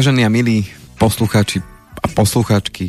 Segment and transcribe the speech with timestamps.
[0.00, 0.64] Vážení a milí
[0.96, 1.60] poslucháči
[2.00, 2.88] a poslucháčky,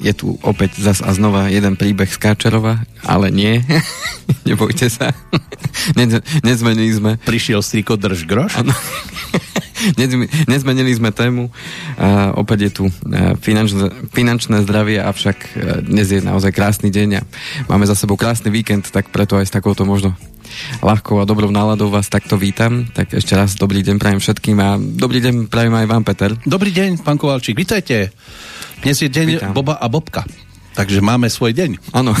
[0.00, 3.60] je tu opäť zas a znova jeden príbeh z Káčerova, ale nie,
[4.48, 5.12] nebojte sa.
[6.48, 7.20] Nezmenili sme.
[7.20, 8.64] Prišiel striko drž groš?
[8.64, 8.72] Ano.
[10.48, 11.52] Nezmenili sme tému.
[12.00, 12.84] A opäť je tu
[13.44, 15.52] finančné, finančné zdravie, avšak
[15.84, 17.22] dnes je naozaj krásny deň a
[17.68, 20.16] máme za sebou krásny víkend, tak preto aj s takouto možno
[20.82, 22.86] ľahkou a dobrou náladou vás takto vítam.
[22.90, 26.30] Tak ešte raz dobrý deň prajem všetkým a dobrý deň prajem aj vám, Peter.
[26.44, 28.12] Dobrý deň, pán Kovalčík, vítajte.
[28.78, 29.50] Dnes je deň Vítam.
[29.50, 30.22] Boba a Bobka.
[30.78, 31.90] Takže máme svoj deň.
[31.90, 32.14] Áno.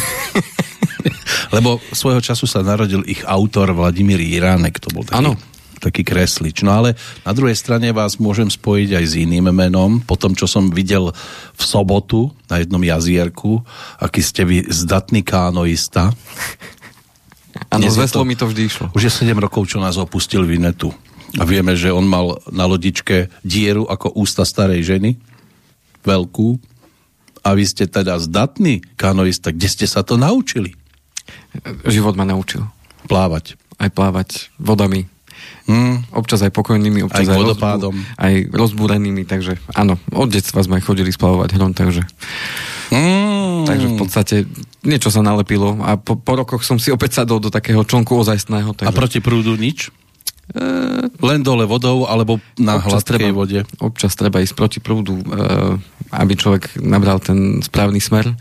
[1.54, 4.82] Lebo svojho času sa narodil ich autor Vladimír Jiránek.
[4.82, 5.32] To bol taký, ano.
[5.78, 6.66] taký kreslič.
[6.66, 10.02] No ale na druhej strane vás môžem spojiť aj s iným menom.
[10.02, 11.14] Po tom, čo som videl
[11.54, 13.62] v sobotu na jednom jazierku,
[14.02, 16.10] aký ste vy zdatný kánoista.
[17.68, 18.86] Áno, z mi to vždy išlo.
[18.94, 20.94] Už je 7 rokov, čo nás opustil Vinetu.
[21.36, 25.20] A vieme, že on mal na lodičke dieru ako ústa starej ženy
[26.00, 26.56] veľkú
[27.44, 29.52] a vy ste teda zdatný kanoista.
[29.52, 30.72] Kde ste sa to naučili?
[31.84, 32.64] Život ma naučil.
[33.04, 33.60] Plávať.
[33.76, 35.04] Aj plávať vodami.
[35.68, 36.00] Hmm.
[36.16, 37.94] Občas aj pokojnými, občas aj, aj vodopádom.
[37.94, 42.08] Rozbú, aj rozbúrenými, takže áno, od detstva sme chodili splavovať hrom, takže...
[42.88, 43.27] Hmm.
[43.66, 44.36] Takže v podstate
[44.84, 48.76] niečo sa nalepilo a po, po rokoch som si opäť sadol do takého člnku ozajstného.
[48.76, 48.90] Takže...
[48.90, 49.90] A proti prúdu nič?
[50.48, 50.64] E,
[51.08, 53.60] len dole vodou alebo na občas hladkej treba, vode?
[53.84, 55.24] Občas treba ísť proti prúdu, e,
[56.08, 58.32] aby človek nabral ten správny smer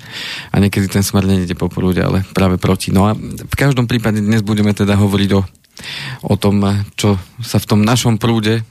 [0.51, 2.95] a niekedy ten smer nejde po prúde, ale práve proti.
[2.95, 5.43] No a v každom prípade dnes budeme teda hovoriť o
[6.25, 6.63] o tom,
[6.97, 8.63] čo sa v tom našom prúde e,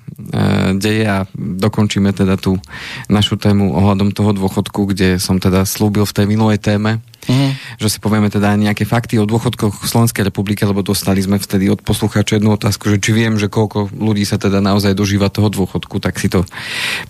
[0.76, 2.58] deje a dokončíme teda tú
[3.06, 7.58] našu tému ohľadom toho dôchodku, kde som teda slúbil v tej minulej téme, Mm.
[7.82, 11.66] Že si povieme teda nejaké fakty o dôchodkoch v Slovenskej republike, lebo dostali sme vtedy
[11.66, 15.50] od poslucháča jednu otázku, že či viem, že koľko ľudí sa teda naozaj dožíva toho
[15.50, 16.46] dôchodku, tak si to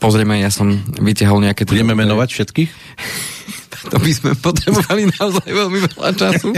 [0.01, 0.41] pozrieme.
[0.41, 1.69] Ja som vytiahol nejaké...
[1.69, 2.01] Budeme teda...
[2.09, 2.71] menovať všetkých?
[3.91, 6.51] to by sme potrebovali naozaj veľmi veľa času.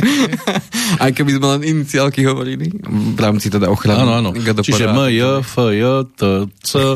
[1.03, 2.73] Aj keby sme len iniciálky hovorili.
[2.89, 4.01] V rámci teda ochrany.
[4.03, 4.31] Áno, áno.
[4.35, 5.83] Čiže M, J, F, J,
[6.17, 6.21] T,
[6.65, 6.71] C.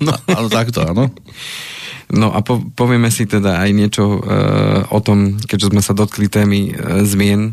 [0.00, 0.16] No.
[0.32, 1.12] Áno, takto, áno.
[2.10, 4.20] No a po, povieme si teda aj niečo e,
[4.90, 7.52] o tom, keďže sme sa dotkli témy e, zmien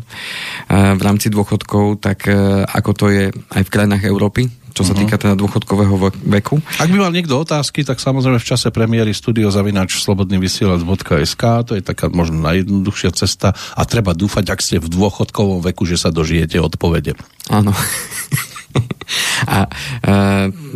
[0.72, 5.02] v rámci dôchodkov, tak e, ako to je aj v krajinách Európy, čo sa uh-huh.
[5.02, 6.62] týka teda dôchodkového veku.
[6.78, 11.82] Ak by mal niekto otázky, tak samozrejme v čase premiéry studio zavinač slobodnyvysielac.sk to je
[11.82, 16.62] taká možno najjednoduchšia cesta a treba dúfať, ak ste v dôchodkovom veku, že sa dožijete
[16.62, 17.18] odpovede.
[17.50, 17.74] Áno.
[19.50, 19.68] a e,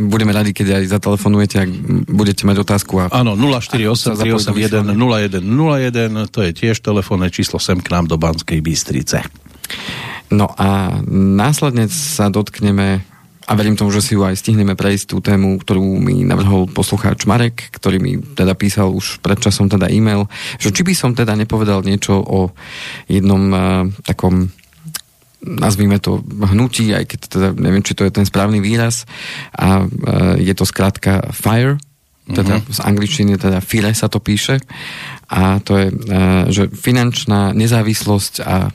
[0.03, 1.71] budeme radi, keď aj zatelefonujete, ak
[2.11, 3.07] budete mať otázku.
[3.07, 9.23] Áno, 048 381 0101, to je tiež telefónne číslo sem k nám do Banskej Bystrice.
[10.33, 13.05] No a následne sa dotkneme
[13.43, 17.27] a verím tomu, že si ju aj stihneme prejsť tú tému, ktorú mi navrhol poslucháč
[17.27, 20.31] Marek, ktorý mi teda písal už pred časom teda e-mail,
[20.63, 22.55] že či by som teda nepovedal niečo o
[23.11, 23.61] jednom uh,
[24.07, 24.55] takom
[25.43, 29.11] nazvime to hnutí, aj keď teda neviem, či to je ten správny výraz.
[29.59, 29.87] A e,
[30.39, 31.83] je to skrátka FIRE,
[32.31, 32.71] teda uh-huh.
[32.71, 34.63] z angličtiny teda FIRE sa to píše.
[35.27, 35.95] A to je, e,
[36.47, 38.71] že finančná nezávislosť a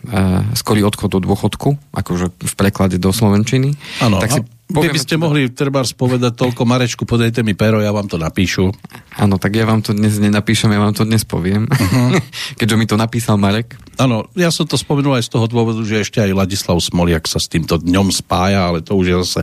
[0.59, 3.71] skorý odchod do dôchodku, akože v preklade do Slovenčiny.
[4.03, 5.23] Ano, tak si Poviem, by ste to...
[5.23, 8.67] mohli treba spovedať toľko, Marečku, podajte mi pero, ja vám to napíšu.
[9.15, 11.71] Áno, tak ja vám to dnes nenapíšem, ja vám to dnes poviem.
[11.71, 12.19] Uh-huh.
[12.59, 13.79] Keďže mi to napísal Marek.
[13.95, 17.39] Áno, ja som to spomenul aj z toho dôvodu, že ešte aj Ladislav Smoliak sa
[17.39, 19.39] s týmto dňom spája, ale to už je zase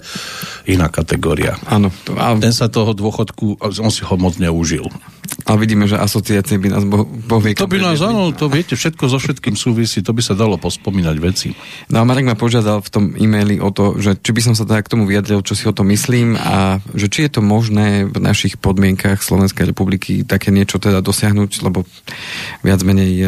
[0.69, 1.57] iná kategória.
[1.73, 1.89] Áno.
[2.05, 2.45] To, ale...
[2.45, 4.87] Ten sa toho dôchodku, on si ho moc neužil.
[5.45, 7.05] Ale vidíme, že asociácie by nás bo.
[7.59, 11.17] To by nás, áno, to viete, všetko so všetkým súvisí, to by sa dalo pospomínať
[11.19, 11.53] veci.
[11.91, 14.65] No a Marek ma požiadal v tom e-maili o to, že či by som sa
[14.65, 18.11] teda k tomu vyjadril, čo si o tom myslím a že či je to možné
[18.11, 21.87] v našich podmienkach Slovenskej republiky také niečo teda dosiahnuť, lebo
[22.67, 23.27] viac menej e,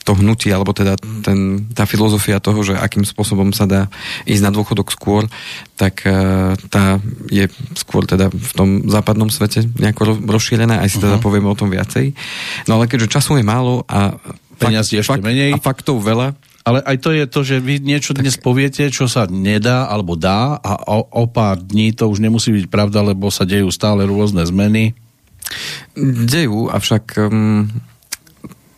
[0.00, 3.92] to hnutie, alebo teda ten, tá filozofia toho, že akým spôsobom sa dá
[4.24, 5.28] ísť na dôchodok skôr,
[5.76, 6.98] tak uh, tá
[7.28, 7.46] je
[7.76, 11.22] skôr teda v tom západnom svete nejako rozšírená, aj si teda uh-huh.
[11.22, 12.16] povieme o tom viacej.
[12.64, 14.16] No ale keďže času je málo a
[14.60, 15.56] Peňazí ešte fakt, menej.
[15.56, 19.24] A faktov veľa, ale aj to je to, že vy niečo dnes poviete, čo sa
[19.24, 23.48] nedá alebo dá a o, o pár dní to už nemusí byť pravda, lebo sa
[23.48, 24.92] dejú stále rôzne zmeny.
[25.96, 27.66] Dejú, avšak um,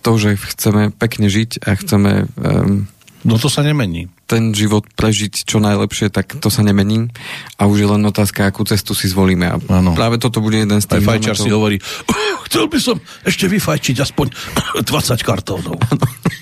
[0.00, 2.31] to, že chceme pekne žiť a chceme...
[2.38, 2.87] Um,
[3.26, 4.06] no to sa nemení.
[4.31, 7.11] Ten život prežiť čo najlepšie, tak to sa nemení.
[7.58, 9.46] A už je len otázka, akú cestu si zvolíme.
[9.52, 9.93] A ano.
[9.99, 11.02] práve toto bude jeden z tých...
[11.02, 11.82] Aj fajčar si hovorí,
[12.46, 12.96] chcel by som
[13.26, 14.26] ešte vyfajčiť aspoň
[14.87, 15.76] 20 kartónov.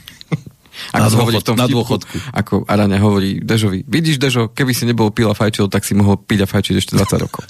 [0.91, 2.17] Ako na, dôchod, tom na dôchodku.
[2.35, 6.43] Ako Arania hovorí Dežovi, vidíš Dežo, keby si nebol pila fajčil, tak si mohol piť
[6.43, 7.47] a fajčiť ešte 20 rokov.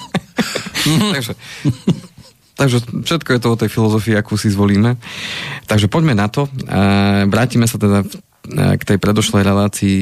[1.14, 1.32] takže,
[2.58, 4.98] takže všetko je to o tej filozofii, akú si zvolíme.
[5.70, 6.50] Takže poďme na to.
[7.30, 8.02] Vrátime sa teda
[8.50, 9.96] k tej predošlej relácii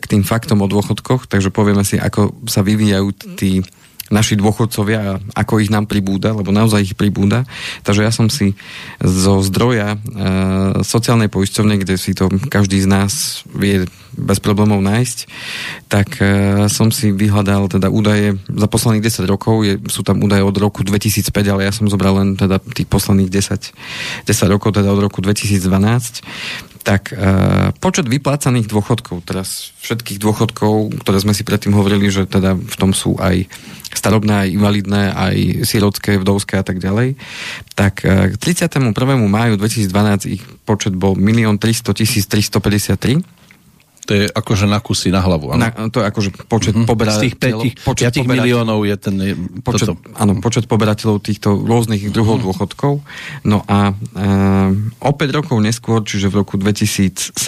[0.00, 3.08] k tým faktom o dôchodkoch, takže povieme si, ako sa vyvíjajú
[3.38, 3.62] tí
[4.12, 7.48] naši dôchodcovia, ako ich nám pribúda, lebo naozaj ich pribúda.
[7.80, 8.52] Takže ja som si
[9.00, 9.98] zo zdroja e,
[10.84, 15.18] sociálnej poisťovne, kde si to každý z nás vie bez problémov nájsť,
[15.88, 16.24] tak e,
[16.68, 20.84] som si vyhľadal teda údaje za posledných 10 rokov, je, sú tam údaje od roku
[20.84, 25.24] 2005, ale ja som zobral len teda tých posledných 10, 10 rokov, teda od roku
[25.24, 27.16] 2012 tak e,
[27.78, 32.90] počet vyplácaných dôchodkov, teraz všetkých dôchodkov, ktoré sme si predtým hovorili, že teda v tom
[32.90, 33.46] sú aj
[33.94, 37.14] starobné, aj invalidné, aj sirotské, vdovské a tak ďalej,
[37.78, 38.92] tak e, k 31.
[39.30, 43.41] máju 2012 ich počet bol 1 300 353
[44.02, 45.54] to je akože na kusy na hlavu.
[45.54, 46.90] Na, to je akože počet mm-hmm.
[46.90, 47.22] poberateľov.
[47.22, 49.14] Z tých 5, počet 5 miliónov je ten...
[49.22, 50.02] Je, počet, toto.
[50.18, 52.46] Áno, počet poberateľov týchto rôznych druhov mm-hmm.
[52.50, 52.92] dôchodkov.
[53.46, 57.38] No a e, o 5 rokov neskôr, čiže v roku 2017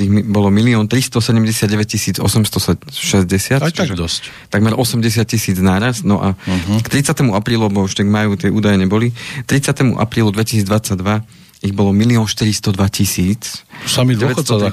[0.00, 3.60] ich bolo 1 379 860.
[3.60, 4.48] Aj tak dosť.
[4.48, 6.08] Takmer 80 tisíc náraz.
[6.08, 6.80] No a mm-hmm.
[6.80, 7.36] k 30.
[7.36, 9.12] aprílu, bo ešte majú tie údaje neboli,
[9.44, 10.00] 30.
[10.00, 13.66] aprílu 2022 ich bolo 1 402 tisíc.
[13.82, 14.70] Sami dôchodca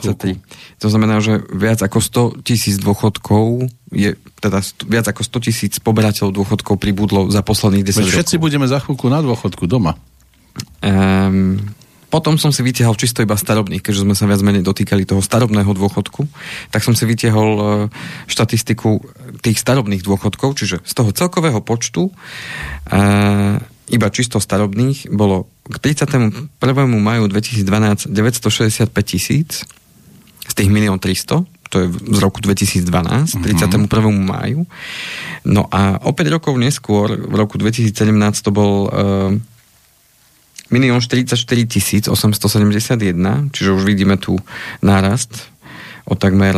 [0.82, 1.98] To znamená, že viac ako
[2.38, 8.06] 100 tisíc dôchodkov je, teda viac ako 100 tisíc poberateľov dôchodkov pribudlo za posledných 10
[8.06, 8.18] rokov.
[8.22, 9.98] Všetci budeme za chvíľku na dôchodku doma.
[10.86, 11.58] Um,
[12.14, 15.68] potom som si vytiahol čisto iba starobných, keďže sme sa viac menej dotýkali toho starobného
[15.68, 16.24] dôchodku,
[16.72, 17.66] tak som si vytiahol uh,
[18.30, 19.02] štatistiku
[19.42, 23.60] tých starobných dôchodkov, čiže z toho celkového počtu uh,
[23.90, 26.58] iba čisto starobných bolo k 31.
[26.90, 29.66] maju 2012 965 tisíc
[30.46, 33.44] z tých 1 300 to je z roku 2012, mm-hmm.
[33.44, 33.90] 31.
[34.16, 34.64] máju.
[35.44, 37.92] No a o 5 rokov neskôr, v roku 2017
[38.40, 39.36] to bol uh,
[40.72, 41.36] 1 44
[42.10, 44.40] 871, čiže už vidíme tu
[44.82, 45.52] nárast
[46.06, 46.54] o takmer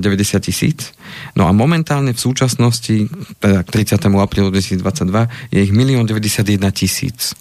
[0.00, 0.96] eh, tisíc.
[1.36, 3.08] No a momentálne v súčasnosti,
[3.38, 4.00] teda k 30.
[4.16, 7.36] aprílu 2022, je ich 1 91 tisíc.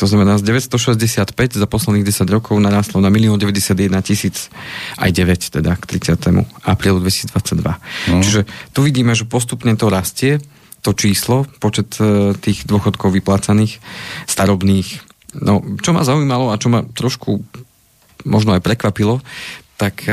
[0.00, 4.48] To znamená, z 965 za posledných 10 rokov narastlo na 1 91 tisíc
[4.96, 6.40] aj 9, teda k 30.
[6.64, 7.60] aprílu 2022.
[8.08, 8.22] Mm.
[8.24, 8.40] Čiže
[8.72, 10.40] tu vidíme, že postupne to rastie,
[10.80, 13.80] to číslo, počet eh, tých dôchodkov vyplácaných,
[14.24, 14.88] starobných.
[15.36, 17.44] No, čo ma zaujímalo a čo ma trošku
[18.24, 19.20] možno aj prekvapilo,
[19.80, 20.12] tak e,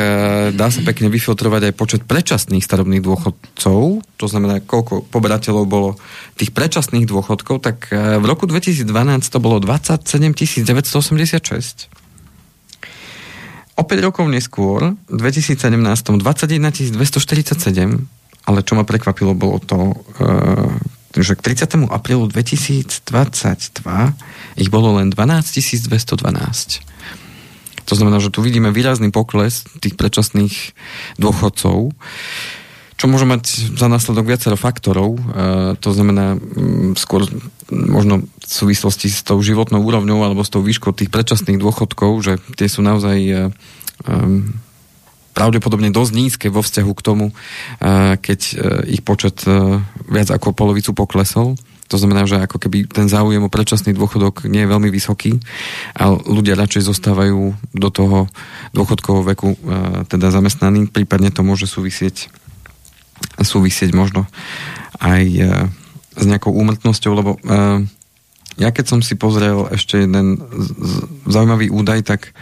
[0.56, 6.00] dá sa pekne vyfiltrovať aj počet predčasných starobných dôchodcov, to znamená, koľko poberateľov bolo
[6.40, 8.88] tých predčasných dôchodkov, tak e, v roku 2012
[9.28, 10.08] to bolo 27
[10.64, 11.92] 986.
[13.76, 18.08] O 5 rokov neskôr, v 2017, 21 247,
[18.48, 21.92] ale čo ma prekvapilo, bolo to, e, že k 30.
[21.92, 23.04] aprílu 2022
[24.56, 26.97] ich bolo len 12 212.
[27.88, 30.76] To znamená, že tu vidíme výrazný pokles tých predčasných
[31.16, 31.96] dôchodcov,
[32.98, 35.16] čo môže mať za následok viacero faktorov.
[35.16, 35.22] E,
[35.78, 36.36] to znamená
[36.98, 37.30] skôr
[37.70, 42.34] možno v súvislosti s tou životnou úrovňou alebo s tou výškou tých predčasných dôchodkov, že
[42.58, 43.34] tie sú naozaj e,
[45.38, 47.34] pravdepodobne dosť nízke vo vzťahu k tomu, e,
[48.18, 48.40] keď
[48.90, 49.46] ich počet
[50.10, 51.54] viac ako polovicu poklesol.
[51.88, 55.40] To znamená, že ako keby ten záujem o predčasný dôchodok nie je veľmi vysoký
[55.96, 58.28] a ľudia radšej zostávajú do toho
[58.76, 59.58] dôchodkového veku e,
[60.12, 62.28] teda zamestnaní, prípadne to môže súvisieť
[63.40, 64.28] súvisieť možno
[65.00, 65.42] aj e,
[66.18, 67.40] s nejakou úmrtnosťou, lebo e,
[68.60, 70.42] ja keď som si pozrel ešte jeden
[71.30, 72.34] zaujímavý údaj, tak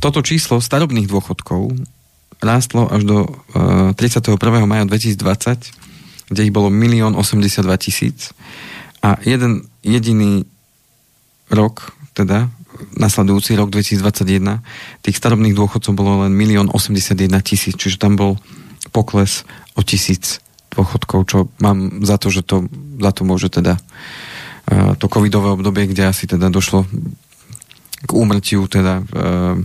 [0.00, 1.76] toto číslo starobných dôchodkov
[2.42, 4.36] rástlo až do uh, 31.
[4.68, 8.34] maja 2020, kde ich bolo 1 82 tisíc
[9.02, 10.42] a jeden jediný
[11.50, 12.50] rok, teda
[12.98, 14.60] nasledujúci rok 2021,
[15.00, 17.14] tých starobných dôchodcov bolo len 1 81
[17.46, 18.36] tisíc, čiže tam bol
[18.90, 19.46] pokles
[19.78, 20.42] o tisíc
[20.74, 22.68] dôchodkov, čo mám za to, že to,
[23.00, 26.84] za to môže teda uh, to covidové obdobie, kde asi teda došlo
[28.06, 29.56] k úmrtiu teda uh,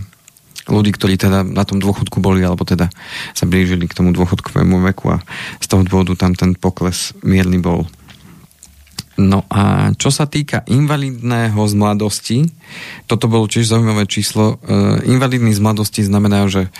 [0.70, 2.92] ľudí, ktorí teda na tom dôchodku boli, alebo teda
[3.34, 5.18] sa blížili k tomu dôchodkovému veku a
[5.58, 7.86] z toho dôvodu tam ten pokles mierny bol.
[9.20, 12.38] No a čo sa týka invalidného z mladosti,
[13.04, 14.56] toto bolo tiež zaujímavé číslo.
[14.64, 16.72] E, invalidný z mladosti znamená, že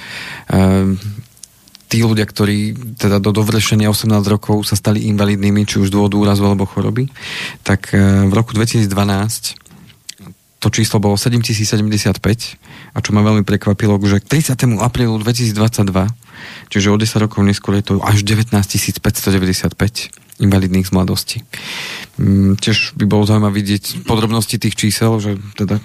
[0.49, 0.97] e,
[1.93, 6.49] tí ľudia, ktorí teda do dovršenia 18 rokov sa stali invalidnými, či už dôvodu úrazu
[6.49, 7.13] alebo choroby,
[7.69, 9.61] tak e, v roku 2012
[10.63, 12.23] to číslo bolo 7075
[12.95, 14.79] a čo ma veľmi prekvapilo, že k 30.
[14.79, 15.91] aprílu 2022,
[16.71, 19.75] čiže o 10 rokov neskôr je to až 19 595
[20.39, 21.39] invalidných z mladosti.
[22.19, 25.83] Mm, tiež by bolo zaujímavé vidieť podrobnosti tých čísel, že teda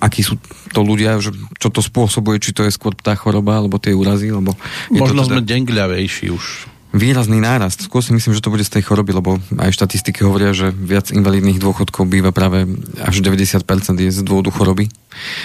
[0.00, 0.36] akí sú
[0.72, 4.28] to ľudia, že čo to spôsobuje, či to je skôr tá choroba, alebo tie úrazy,
[4.28, 4.56] alebo...
[4.92, 5.28] Možno teda...
[5.28, 7.86] sme dengľavejší už výrazný nárast.
[7.86, 11.14] Skôr si myslím, že to bude z tej choroby, lebo aj štatistiky hovoria, že viac
[11.14, 12.66] invalidných dôchodkov býva práve
[13.00, 13.62] až 90%
[13.96, 14.90] je z dôvodu choroby,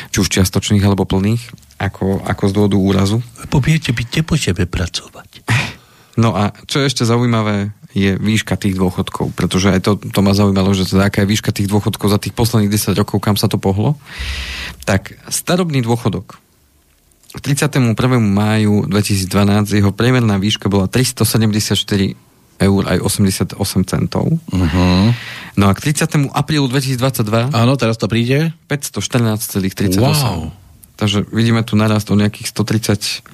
[0.10, 3.17] či už čiastočných alebo plných, ako, ako z dôvodu úrazu.
[3.48, 5.45] Poviete, by po tebe pracovať.
[6.17, 10.33] No a čo je ešte zaujímavé, je výška tých dôchodkov, pretože aj to, to ma
[10.33, 13.45] zaujímalo, že teda aká je výška tých dôchodkov za tých posledných 10 rokov, kam sa
[13.45, 14.01] to pohlo.
[14.89, 16.42] Tak starobný dôchodok
[17.42, 17.98] 31.
[18.22, 22.13] máju 2012 jeho priemerná výška bola 374
[22.62, 23.58] eur aj 88
[23.90, 24.30] centov.
[24.30, 25.06] Uh-huh.
[25.58, 26.30] No a k 30.
[26.30, 28.54] aprílu 2022 Áno, teraz to príde?
[28.70, 29.98] 514,38.
[29.98, 30.54] Wow.
[30.96, 33.25] Takže vidíme tu narast o nejakých 130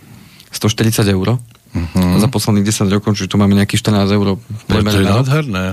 [0.49, 2.17] 140 eur uh-huh.
[2.17, 4.27] za posledných 10 rokov, čiže tu máme nejakých 14 eur
[4.65, 4.95] priemerné.
[4.95, 5.65] To je nádherné.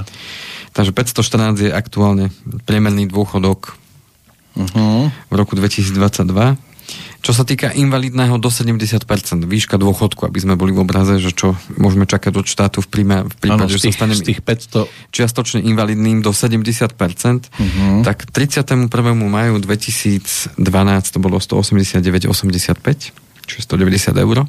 [0.76, 2.28] Takže 514 je aktuálne
[2.68, 3.72] priemerný dôchodok
[4.58, 5.08] uh-huh.
[5.08, 6.65] v roku 2022.
[7.26, 9.02] Čo sa týka invalidného do 70%,
[9.50, 13.16] výška dôchodku, aby sme boli v obraze, že čo môžeme čakať od štátu v, príme,
[13.26, 14.86] v prípade, ano, že sa staneme tých 500...
[15.10, 18.06] čiastočne invalidným do 70%, uh-huh.
[18.06, 18.86] tak 31.
[19.18, 20.54] maju 2012
[21.10, 23.10] to bolo 189,85,
[23.42, 24.46] čiže 190 eur.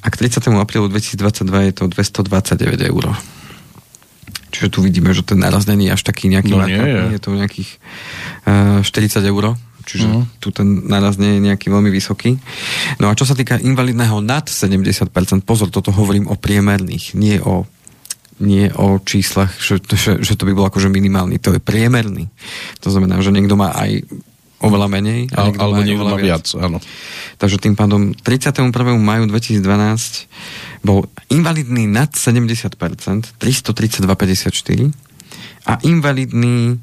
[0.00, 0.48] A k 30.
[0.56, 3.04] aprílu 2022 je to 229 eur.
[4.48, 7.00] Čiže tu vidíme, že ten naraz není až taký nejaký no, nie je.
[7.12, 7.70] je to nejakých
[8.48, 10.26] uh, eh, 40 eur čiže uh-huh.
[10.42, 12.36] tu ten náraz nie je nejaký veľmi vysoký.
[12.98, 15.08] No a čo sa týka invalidného nad 70%,
[15.46, 17.64] pozor, toto hovorím o priemerných, nie o
[18.36, 22.28] nie o číslach, že, že, že to by bolo akože minimálny, to je priemerný.
[22.84, 24.04] To znamená, že niekto má aj
[24.60, 25.32] oveľa menej.
[25.36, 26.44] A niekto alebo má niekto má viac.
[26.44, 26.78] viac áno.
[27.36, 28.72] Takže tým pádom 31.
[28.96, 32.76] maju 2012 bol invalidný nad 70%,
[33.36, 34.92] 332,54
[35.66, 36.80] a invalidný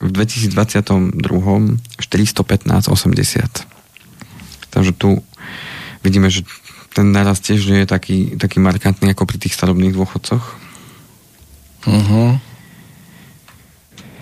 [0.00, 1.22] v 2022
[1.98, 4.74] 415,80.
[4.74, 5.22] Takže tu
[6.02, 6.42] vidíme, že
[6.94, 10.44] ten naraz tiež nie je taký, taký markantný ako pri tých starobných dôchodcoch.
[11.84, 12.38] Uh-huh.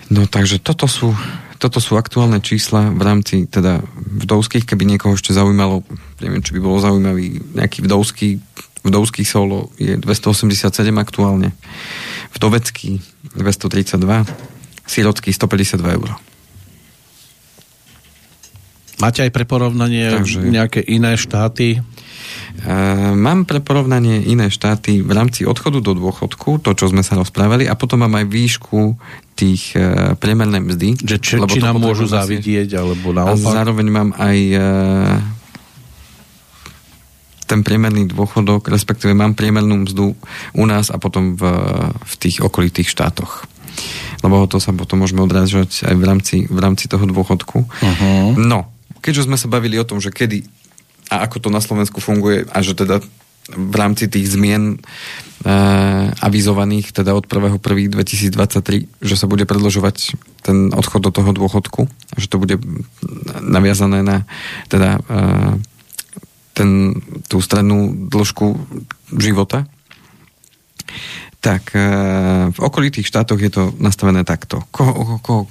[0.09, 1.13] No takže toto sú,
[1.61, 5.85] toto sú aktuálne čísla v rámci teda vdovských, keby niekoho ešte zaujímalo,
[6.21, 8.41] neviem, či by bolo zaujímavý nejaký vdovský,
[8.83, 11.55] vdovský solo je 287 aktuálne,
[12.35, 12.99] vdovecký
[13.37, 14.27] 232,
[14.83, 16.09] Sirotský 152 eur.
[19.03, 20.39] Máte aj pre porovnanie Takže...
[20.47, 21.83] nejaké iné štáty?
[22.63, 27.19] Uh, mám pre porovnanie iné štáty v rámci odchodu do dôchodku, to, čo sme sa
[27.19, 28.95] rozprávali, a potom mám aj výšku
[29.35, 30.89] tých uh, priemernej mzdy.
[31.03, 33.35] Že či, či nám môžu závidieť, alebo naopak?
[33.35, 34.61] A zároveň mám aj uh,
[37.43, 40.15] ten priemerný dôchodok, respektíve mám priemernú mzdu
[40.55, 41.43] u nás a potom v,
[41.91, 43.45] v tých okolitých štátoch
[44.23, 47.57] lebo to sa potom môžeme odrážať aj v rámci, v rámci toho dôchodku.
[47.65, 48.33] Uh-huh.
[48.39, 48.71] No,
[49.03, 50.47] keďže sme sa bavili o tom, že kedy
[51.11, 53.03] a ako to na Slovensku funguje a že teda
[53.51, 54.79] v rámci tých zmien
[55.43, 55.55] e,
[56.15, 62.39] avizovaných teda od 1.1.2023, že sa bude predložovať ten odchod do toho dôchodku, že to
[62.39, 62.55] bude
[63.43, 64.23] naviazané na
[64.71, 65.19] teda e,
[66.55, 66.95] ten,
[67.27, 68.55] tú strednú dĺžku
[69.19, 69.67] života,
[71.43, 71.83] tak e,
[72.55, 74.63] v okolitých štátoch je to nastavené takto.
[74.71, 75.43] Koho, koho,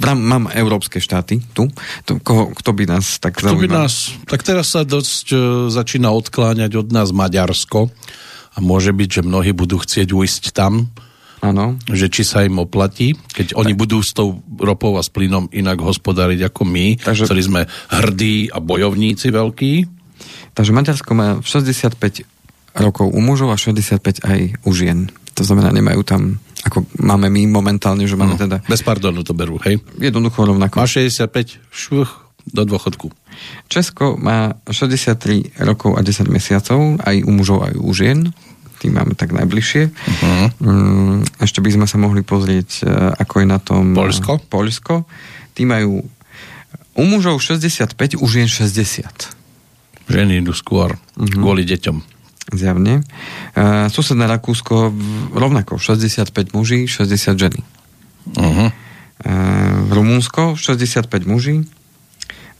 [0.00, 1.68] mám európske štáty tu.
[2.08, 3.60] To, koho, kto by nás tak kto zaujímal?
[3.60, 7.92] By nás, tak teraz sa dosť uh, začína odkláňať od nás Maďarsko
[8.56, 10.88] a môže byť, že mnohí budú chcieť ujsť tam,
[11.44, 11.76] Ano.
[11.92, 13.60] že či sa im oplatí, keď tak.
[13.60, 17.28] oni budú s tou ropou a s plynom inak hospodáriť ako my, Takže...
[17.28, 19.72] ktorí sme hrdí a bojovníci veľkí.
[20.56, 22.24] Takže Maďarsko má 65
[22.80, 25.12] rokov u mužov a 65 aj u žien.
[25.34, 28.56] To znamená, nemajú tam, ako máme my momentálne, že máme no, teda...
[28.64, 29.82] Bez pardonu to berú, hej?
[29.98, 30.78] Jednoducho rovnako.
[30.78, 33.08] Má 65, šuch, do dôchodku.
[33.72, 38.28] Česko má 63 rokov a 10 mesiacov, aj u mužov, aj u žien.
[38.84, 39.82] Tým máme tak najbližšie.
[39.88, 41.24] Uh-huh.
[41.40, 43.96] Ešte by sme sa mohli pozrieť, e, ako je na tom...
[43.96, 44.36] Polsko?
[44.44, 45.08] Polsko.
[45.56, 46.04] Tí majú
[46.94, 49.08] u mužov 65, u žien 60.
[50.04, 51.32] Ženy idú skôr uh-huh.
[51.32, 52.13] kvôli deťom.
[52.52, 53.00] Zjavne.
[53.56, 54.92] Uh, susedné Rakúsko
[55.32, 57.60] rovnako 65 muží, 60 ženy.
[58.36, 58.68] Uh-huh.
[58.68, 61.64] Uh, Rumúnsko 65 muží.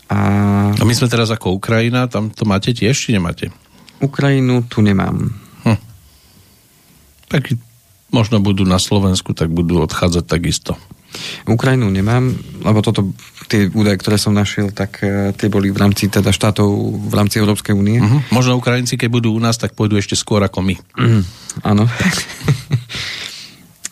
[0.09, 0.19] A...
[0.77, 3.49] a my sme teraz ako Ukrajina, tam to máte tiež, či nemáte?
[4.05, 5.33] Ukrajinu tu nemám.
[5.65, 5.81] Hm.
[7.33, 7.57] Tak
[8.13, 10.77] možno budú na Slovensku, tak budú odchádzať takisto.
[11.47, 13.15] Ukrajinu nemám, lebo toto,
[13.47, 16.69] tie údaje, ktoré som našiel, tak uh, tie boli v rámci teda štátov
[17.11, 18.01] v rámci Európskej únie.
[18.01, 18.21] Uh-huh.
[18.35, 20.75] Možno Ukrajinci, keď budú u nás, tak pôjdu ešte skôr ako my.
[20.99, 21.23] Uh,
[21.63, 21.85] áno.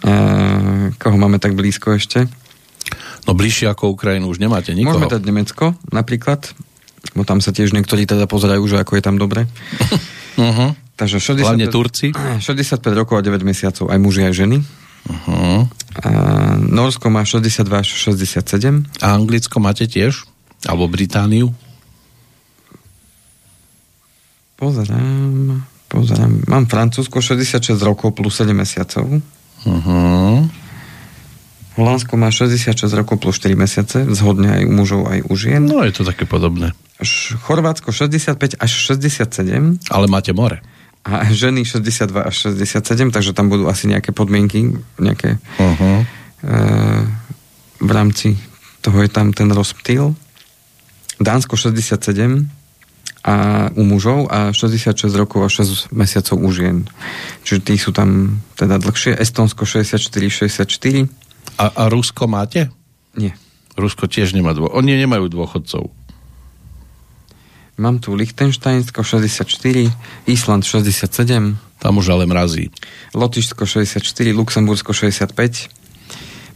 [0.09, 2.27] uh, koho máme tak blízko ešte?
[3.23, 4.99] No bližšie ako Ukrajinu už nemáte nikoho.
[4.99, 6.51] Môžeme dať Nemecko napríklad,
[7.15, 9.47] bo tam sa tiež niektorí teda pozerajú, že ako je tam dobre.
[10.39, 10.75] uh-huh.
[10.93, 12.09] Takže 65, Hlavne Turci.
[12.15, 14.63] 65 rokov a 9 mesiacov, aj muži, aj ženy.
[15.09, 15.67] Uh-huh.
[16.03, 16.11] A
[16.57, 18.87] Norsko má 62 až 67.
[19.03, 20.25] A Anglicko máte tiež?
[20.63, 21.51] Alebo Britániu?
[24.57, 25.59] Pozerám,
[25.91, 26.47] pozerám.
[26.47, 29.11] Mám Francúzsko 66 rokov plus 7 mesiacov.
[29.67, 30.47] Uh-huh.
[31.75, 35.67] Holandsko má 66 rokov plus 4 mesiace, zhodne aj u mužov, aj u žien.
[35.67, 36.77] No, je to také podobné.
[37.43, 39.83] Chorvátsko 65 až 67.
[39.91, 40.63] Ale máte more
[41.03, 44.71] a ženy 62 až 67, takže tam budú asi nejaké podmienky,
[45.03, 45.99] nejaké uh-huh.
[45.99, 46.07] e,
[47.83, 48.39] v rámci
[48.83, 50.15] toho je tam ten rozptýl.
[51.19, 52.51] Dánsko 67
[53.23, 53.35] a
[53.79, 56.87] u mužov a 66 rokov a 6 mesiacov u žien.
[57.47, 59.15] Čiže tí sú tam teda dlhšie.
[59.15, 61.07] Estonsko 64-64.
[61.63, 62.71] A, a Rusko máte?
[63.15, 63.39] Nie.
[63.79, 64.67] Rusko tiež nemá dô...
[64.67, 65.95] Oni nemajú dôchodcov.
[67.79, 69.93] Mám tu Lichtensteinsko 64,
[70.27, 71.57] Island 67.
[71.79, 72.71] Tam už ale mrazí.
[73.17, 75.69] Lotyšsko 64, Luxembursko 65,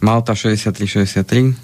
[0.01, 1.57] Malta 63-63.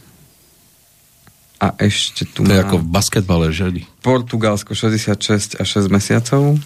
[1.63, 3.71] A ešte tu To je ako v basketbale, že?
[4.03, 6.59] Portugalsko 66 a 6 mesiacov.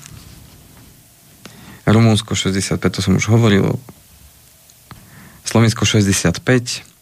[1.84, 3.76] Rumunsko 65, to som už hovoril.
[5.44, 6.95] Slovensko 65.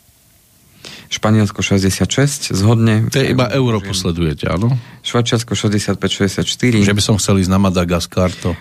[1.12, 3.08] Španielsko 66, zhodne.
[3.12, 4.72] To je iba euro posledujete, áno?
[5.04, 6.84] Švajčiarsko 65-64.
[6.84, 8.56] Že by som chcel ísť na Madagaskar, to...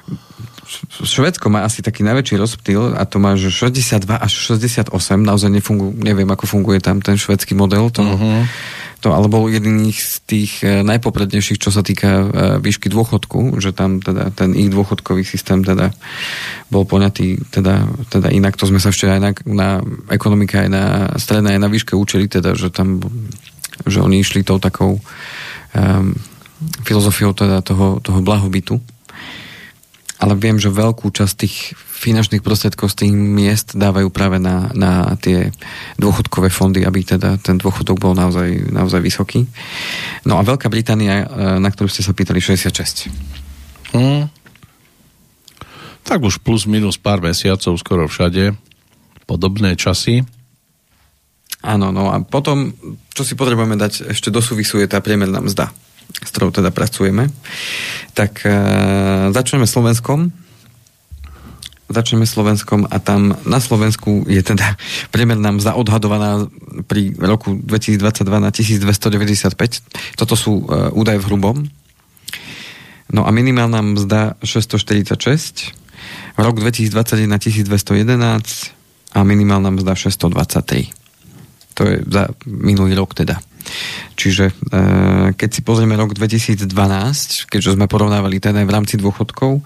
[1.04, 4.88] Švedsko má asi taký najväčší rozptýl a to má že 62 až 68,
[5.20, 8.48] naozaj nefungu, neviem, ako funguje tam ten švedský model, to, uh-huh
[9.04, 12.26] to ale bol jeden z tých e, najpoprednejších, čo sa týka e,
[12.64, 15.92] výšky dôchodku, že tam teda ten ich dôchodkový systém teda
[16.72, 18.56] bol poňatý teda, teda inak.
[18.56, 19.70] To sme sa ešte aj na, na
[20.08, 20.84] ekonomike, aj na
[21.20, 23.04] strednej, aj na výške učili, teda, že tam
[23.84, 26.08] že oni išli tou takou um,
[26.88, 28.80] filozofiou teda toho, toho blahobytu
[30.24, 35.20] ale viem, že veľkú časť tých finančných prostriedkov z tých miest dávajú práve na, na
[35.20, 35.52] tie
[36.00, 39.44] dôchodkové fondy, aby teda ten dôchodok bol naozaj, naozaj vysoký.
[40.24, 43.12] No a Veľká Británia, e, na ktorú ste sa pýtali, 66.
[43.92, 44.32] Hmm.
[46.08, 48.56] Tak už plus minus pár mesiacov skoro všade.
[49.28, 50.24] Podobné časy.
[51.64, 52.72] Áno, no a potom,
[53.12, 55.72] čo si potrebujeme dať ešte do súvisu, je tá priemerná mzda
[56.24, 57.30] s ktorou teda pracujeme.
[58.16, 58.52] Tak e,
[59.36, 60.32] začneme Slovenskom.
[61.92, 64.80] Začneme Slovenskom a tam na Slovensku je teda
[65.12, 66.48] priemerná mzda odhadovaná
[66.88, 68.00] pri roku 2022
[68.40, 70.16] na 1295.
[70.16, 71.58] Toto sú e, údaje v hrubom.
[73.14, 75.76] No a minimálna mzda 646,
[76.40, 78.74] rok 2021 1211
[79.14, 80.90] a minimálna mzda 623.
[81.78, 83.38] To je za minulý rok teda.
[84.24, 84.54] Čiže e,
[85.36, 86.72] keď si pozrieme rok 2012,
[87.52, 89.60] keďže sme porovnávali ten aj v rámci dôchodkov,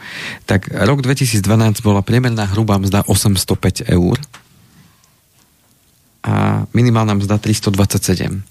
[0.50, 1.46] tak rok 2012
[1.86, 4.18] bola priemerná hrubá mzda 805 eur
[6.26, 8.42] a minimálna mzda 327.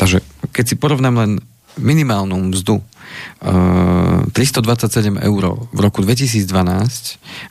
[0.00, 1.32] Takže keď si porovnám len
[1.76, 6.40] minimálnu mzdu uh, 327 eur v roku 2012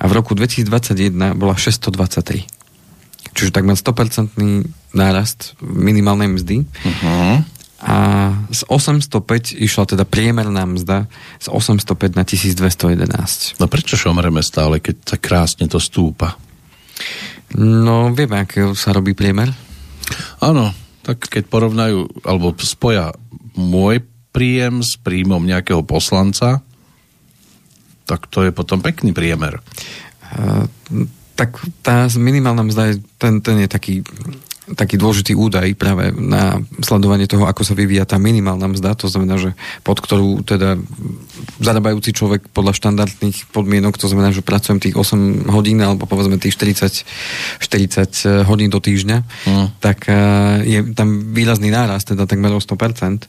[0.02, 2.42] a v roku 2021 bola 623.
[3.38, 4.34] Čiže takmer 100%
[4.94, 6.58] nárast minimálnej mzdy.
[6.66, 7.42] Uh-huh.
[7.84, 11.12] A z 805 išla teda priemerná mzda
[11.44, 13.60] z 805 na 1211.
[13.60, 16.40] No prečo šomreme stále, keď tak krásne to stúpa?
[17.60, 19.52] No, vieme, aký sa robí priemer.
[20.40, 20.72] Áno,
[21.04, 23.12] tak keď porovnajú, alebo spoja
[23.60, 24.02] môj
[24.34, 26.64] príjem s príjmom nejakého poslanca,
[28.08, 29.60] tak to je potom pekný priemer.
[30.34, 30.66] Uh,
[31.36, 34.06] tak tá minimálna mzda, je, ten, ten je taký
[34.64, 39.36] taký dôležitý údaj práve na sledovanie toho, ako sa vyvíja tá minimálna mzda, to znamená,
[39.36, 39.52] že
[39.84, 40.80] pod ktorú teda
[41.60, 46.56] zarábajúci človek podľa štandardných podmienok, to znamená, že pracujem tých 8 hodín alebo povedzme tých
[46.56, 49.68] 40, 40 hodín do týždňa, mm.
[49.84, 50.16] tak eh,
[50.64, 53.28] je tam výrazný nárast, teda takmer o 100%.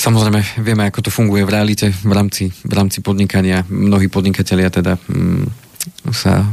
[0.00, 3.68] Samozrejme, vieme, ako to funguje v realite, v rámci, v rámci podnikania.
[3.68, 5.44] Mnohí podnikatelia teda mm,
[6.08, 6.48] sa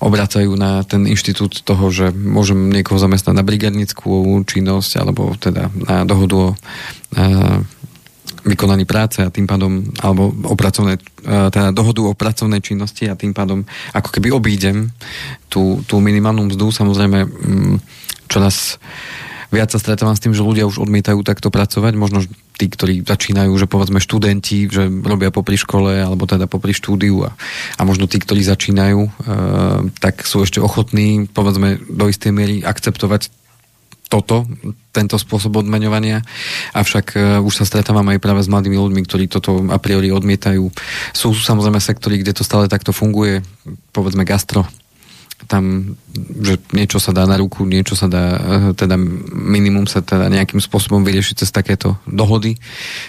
[0.00, 6.08] obracajú na ten inštitút toho, že môžem niekoho zamestnať na brigadnickú činnosť alebo teda na
[6.08, 6.48] dohodu o
[8.40, 13.36] vykonaní práce a tým pádom, alebo o pracovné, teda dohodu o pracovnej činnosti a tým
[13.36, 14.88] pádom ako keby obídem
[15.52, 17.76] tú, tú minimálnu mzdu, samozrejme mm,
[18.32, 18.80] čoraz
[19.52, 22.24] viac sa stretávam s tým, že ľudia už odmietajú takto pracovať, možno
[22.60, 27.32] tí, ktorí začínajú, že povedzme študenti, že robia popri škole alebo teda popri štúdiu a,
[27.80, 29.10] a možno tí, ktorí začínajú, e,
[29.96, 33.32] tak sú ešte ochotní, povedzme, do istej miery akceptovať
[34.10, 34.42] toto,
[34.90, 36.26] tento spôsob odmeňovania,
[36.74, 40.66] avšak uh, už sa stretávam aj práve s mladými ľuďmi, ktorí toto a priori odmietajú.
[41.14, 43.38] Sú samozrejme sektory, kde to stále takto funguje,
[43.94, 44.66] povedzme gastro,
[45.48, 45.96] tam,
[46.40, 48.96] že niečo sa dá na ruku, niečo sa dá, eh, teda
[49.32, 52.58] minimum sa teda nejakým spôsobom vyriešiť cez takéto dohody.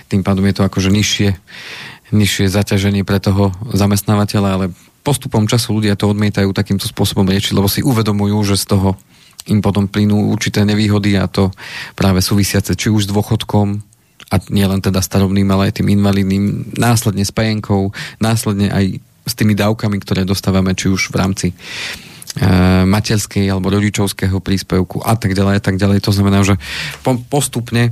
[0.08, 1.30] Tým pádom je to akože nižšie,
[2.12, 4.65] nižšie zaťaženie pre toho zamestnávateľa, ale
[5.02, 8.89] postupom času ľudia to odmietajú takýmto spôsobom riešiť, lebo si uvedomujú, že z toho
[9.50, 11.50] im potom plynú určité nevýhody a to
[11.98, 13.82] práve súvisiace či už s dôchodkom,
[14.32, 17.91] a nielen teda starovným, ale aj tým invalidným, následne s pajenkou,
[18.24, 21.48] následne aj s tými dávkami, ktoré dostávame či už v rámci
[22.88, 26.00] materskej alebo rodičovského príspevku a tak ďalej a tak ďalej.
[26.08, 26.56] To znamená, že
[27.28, 27.91] postupne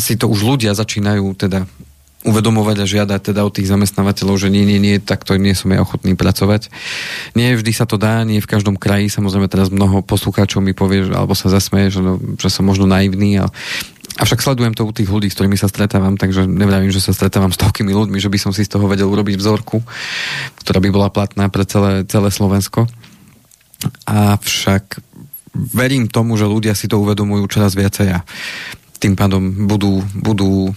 [0.00, 1.68] si to už ľudia začínajú teda
[2.26, 5.84] uvedomovať a žiadať teda od tých zamestnávateľov, že nie, nie, nie, takto nie som ja
[5.84, 6.66] ochotný pracovať.
[7.38, 9.06] Nie vždy sa to dá, nie v každom kraji.
[9.06, 13.38] Samozrejme teraz mnoho poslucháčov mi povie, alebo sa zasmeje, že, no, že som možno naivný,
[13.38, 13.52] ale
[14.18, 17.54] Avšak sledujem to u tých ľudí, s ktorými sa stretávam, takže nevravím, že sa stretávam
[17.54, 19.78] s toľkými ľuďmi, že by som si z toho vedel urobiť vzorku,
[20.58, 22.90] ktorá by bola platná pre celé, celé Slovensko.
[24.08, 24.98] Avšak
[25.54, 28.20] verím tomu, že ľudia si to uvedomujú čoraz viacej a
[28.98, 30.74] tým pádom budú, budú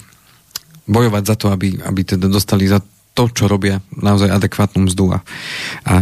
[0.85, 5.19] bojovať za to, aby, aby teda dostali za to, čo robia, naozaj adekvátnu mzdu a,
[5.85, 5.93] a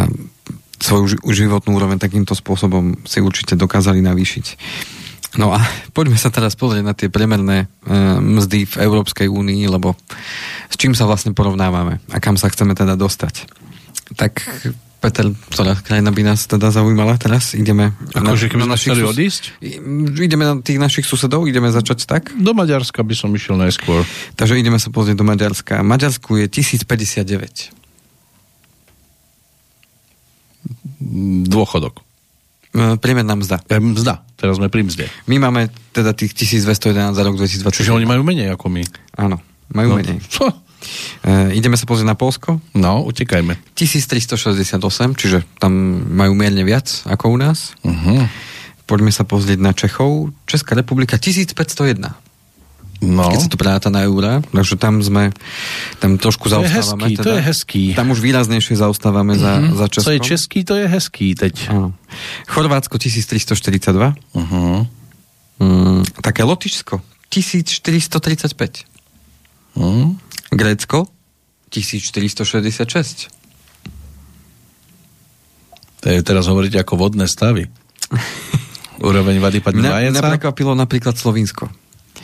[0.80, 4.46] svoju životnú úroveň takýmto spôsobom si určite dokázali navýšiť.
[5.38, 5.62] No a
[5.94, 9.94] poďme sa teraz pozrieť na tie priemerné e, mzdy v Európskej únii, lebo
[10.72, 13.46] s čím sa vlastne porovnávame a kam sa chceme teda dostať.
[14.18, 14.42] Tak
[15.00, 17.56] Peter, ktorá krajina by nás teda zaujímala teraz?
[17.56, 19.12] Ideme Akože keby sme chceli sus...
[19.16, 19.44] odísť?
[20.20, 21.48] Ideme na tých našich susedov?
[21.48, 22.36] Ideme začať tak?
[22.36, 24.04] Do Maďarska by som išiel najskôr.
[24.36, 25.80] Takže ideme sa pozrieť do Maďarska.
[25.88, 27.72] Maďarsku je 1059.
[31.48, 32.04] Dôchodok.
[32.76, 33.64] E, priemerná mzda.
[33.72, 34.28] E, mzda.
[34.36, 35.08] Teraz sme pri mzde.
[35.32, 37.72] My máme teda tých 1211 za rok 2020.
[37.72, 38.84] Čiže oni majú menej ako my.
[39.16, 39.40] Áno,
[39.72, 40.20] majú no, menej.
[41.24, 42.64] Uh, ideme sa pozrieť na Polsko?
[42.76, 43.58] No, utekajme.
[43.76, 44.76] 1368,
[45.16, 45.72] čiže tam
[46.10, 47.74] majú mierne viac ako u nás.
[47.84, 48.26] Uh-huh.
[48.90, 50.34] Poďme sa pozrieť na Čechov.
[50.50, 52.30] Česká republika 1501.
[53.00, 53.32] No.
[53.32, 55.32] Keď sa to práta na eurá, takže tam sme,
[56.04, 57.08] tam trošku to zaostávame.
[57.08, 57.84] Je hezký, teda, to je hezký.
[57.96, 59.46] Tam už výraznejšie zaostávame uh-huh.
[59.46, 59.72] za, mhm.
[59.80, 60.04] za Českom.
[60.04, 61.56] Co je český, to je hezký teď.
[61.72, 61.96] Áno.
[62.52, 64.20] Chorvátsko 1342.
[64.36, 64.84] Uh-huh.
[65.64, 67.00] Mm, také Lotyšsko
[67.32, 68.84] 1435.
[69.80, 70.20] Uh-huh.
[70.50, 71.10] Grécko
[71.70, 73.30] 1466.
[76.00, 77.68] To je teraz hovoriť ako vodné stavy.
[79.00, 81.70] Úroveň vady padne Mňa, mňa prekvapilo napríklad Slovinsko.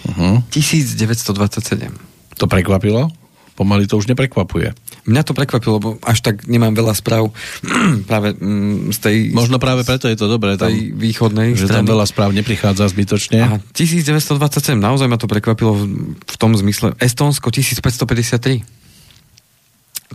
[0.06, 0.44] Uh-huh.
[0.52, 1.92] 1927.
[2.36, 3.12] To prekvapilo?
[3.56, 4.76] Pomaly to už neprekvapuje.
[5.06, 7.30] Mňa to prekvapilo, lebo až tak nemám veľa správ
[8.10, 9.16] práve mm, z tej...
[9.32, 10.58] Možno práve preto je to dobré.
[10.58, 11.86] Tam, tej východnej že strany.
[11.86, 13.40] tam veľa správ neprichádza zbytočne.
[13.46, 15.78] A 1927, naozaj ma to prekvapilo
[16.18, 16.98] v, tom zmysle.
[16.98, 18.66] Estónsko 1553.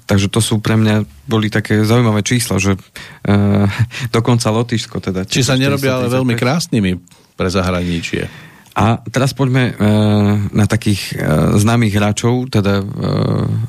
[0.07, 3.67] Takže to sú pre mňa boli také zaujímavé čísla, že uh,
[4.17, 5.23] dokonca Lotyšsko teda.
[5.23, 6.99] Či sa nerobia ale veľmi krásnymi
[7.39, 8.51] pre zahraničie.
[8.81, 9.83] A teraz poďme e,
[10.55, 11.15] na takých e,
[11.59, 12.85] známych hráčov, teda e,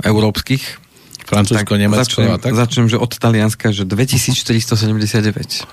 [0.06, 0.91] európskych.
[1.32, 2.52] Francúzsko, Nemecko začnem, a tak?
[2.52, 5.64] Začnem, že od Talianska, že 2479.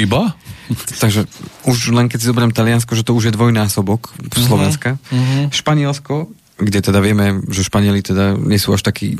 [0.00, 0.32] Iba?
[1.04, 1.28] Takže
[1.68, 4.40] už len keď si zoberiem Taliansko, že to už je dvojnásobok uh-huh.
[4.40, 4.96] Slovenska.
[5.12, 5.52] Uh-huh.
[5.52, 9.18] Španielsko kde teda vieme, že Španieli teda nie sú až takí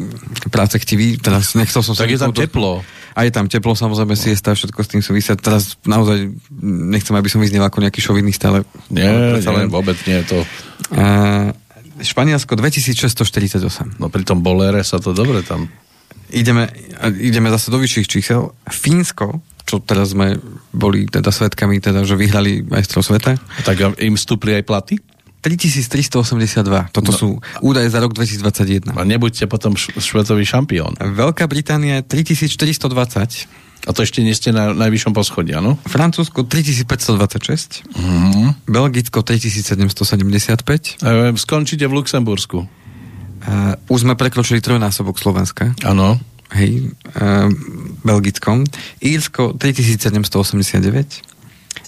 [0.52, 1.18] prácechtiví.
[1.18, 2.38] Teda nechcel som tak je tam to...
[2.44, 2.86] teplo.
[3.12, 4.20] A je tam teplo, samozrejme, no.
[4.20, 5.34] siesta, všetko s tým súvisia.
[5.36, 8.64] Teraz naozaj nechcem, aby som vyznel ako nejaký šovinista, ale...
[8.88, 9.68] Nie, nie, len...
[9.68, 10.38] vôbec nie je to...
[10.92, 11.52] A,
[12.02, 14.02] Španielsko 2648.
[14.02, 15.70] No pri tom bolere sa to dobre tam...
[16.32, 16.64] Ideme,
[17.20, 18.56] ideme zase do vyšších čísel.
[18.64, 20.40] Fínsko, čo teraz sme
[20.72, 23.36] boli teda svetkami, teda, že vyhrali majstrov sveta.
[23.68, 24.96] Tak im stúpli aj platy?
[25.42, 26.94] 3382.
[26.94, 27.18] Toto no.
[27.18, 27.28] sú
[27.58, 28.94] údaje za rok 2021.
[28.94, 30.94] A nebuďte potom švedový šampión.
[30.94, 33.50] Veľká Británia 3420.
[33.82, 35.74] A to ešte nie ste na najvyššom poschodí, áno?
[35.82, 37.82] Francúzsko 3526.
[37.90, 38.70] Mm.
[38.70, 41.02] Belgicko 3775.
[41.02, 42.62] E, skončíte v Luxembursku.
[43.42, 45.74] Uh, už sme prekročili trojnásobok Slovenska.
[45.82, 46.14] Áno.
[46.54, 47.50] Hej, uh,
[48.06, 48.62] Belgickom.
[49.02, 51.31] Írsko 3789.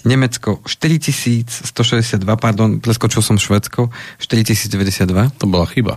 [0.04, 3.88] Nemecko 4162, pardon, preskočil som Švedsko,
[4.20, 5.40] 4092.
[5.40, 5.96] To bola chyba.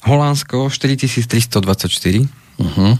[0.00, 2.24] Holandsko 4324.
[2.56, 2.96] Uh-huh.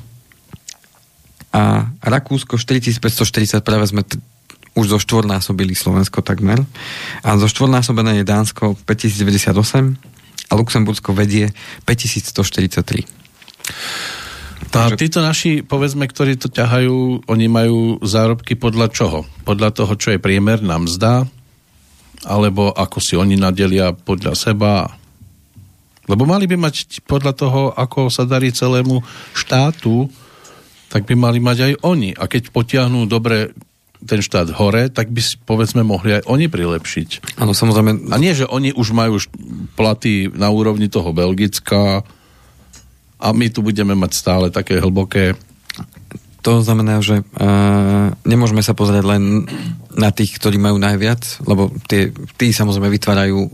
[1.50, 1.62] A
[2.04, 4.20] Rakúsko 4540, práve sme t-
[4.76, 6.62] už zo štvornásobili Slovensko takmer.
[7.24, 9.96] A zo štvornásobené je Dánsko 5098
[10.50, 11.50] a Luxembursko vedie
[11.88, 13.08] 5143.
[14.70, 19.26] A títo naši, povedzme, ktorí to ťahajú, oni majú zárobky podľa čoho?
[19.42, 21.26] Podľa toho, čo je priemerná mzda?
[22.28, 24.94] Alebo ako si oni nadelia podľa seba?
[26.06, 29.02] Lebo mali by mať podľa toho, ako sa darí celému
[29.34, 30.06] štátu,
[30.90, 32.10] tak by mali mať aj oni.
[32.14, 33.54] A keď potiahnú dobre
[34.00, 37.36] ten štát hore, tak by povedzme mohli aj oni prilepšiť.
[37.36, 38.10] Áno, samozrejme.
[38.10, 39.20] A nie, že oni už majú
[39.76, 42.02] platy na úrovni toho Belgická
[43.20, 45.36] a my tu budeme mať stále také hlboké
[46.40, 49.44] to znamená, že uh, nemôžeme sa pozrieť len
[49.92, 53.44] na tých, ktorí majú najviac, lebo tie, tí samozrejme vytvárajú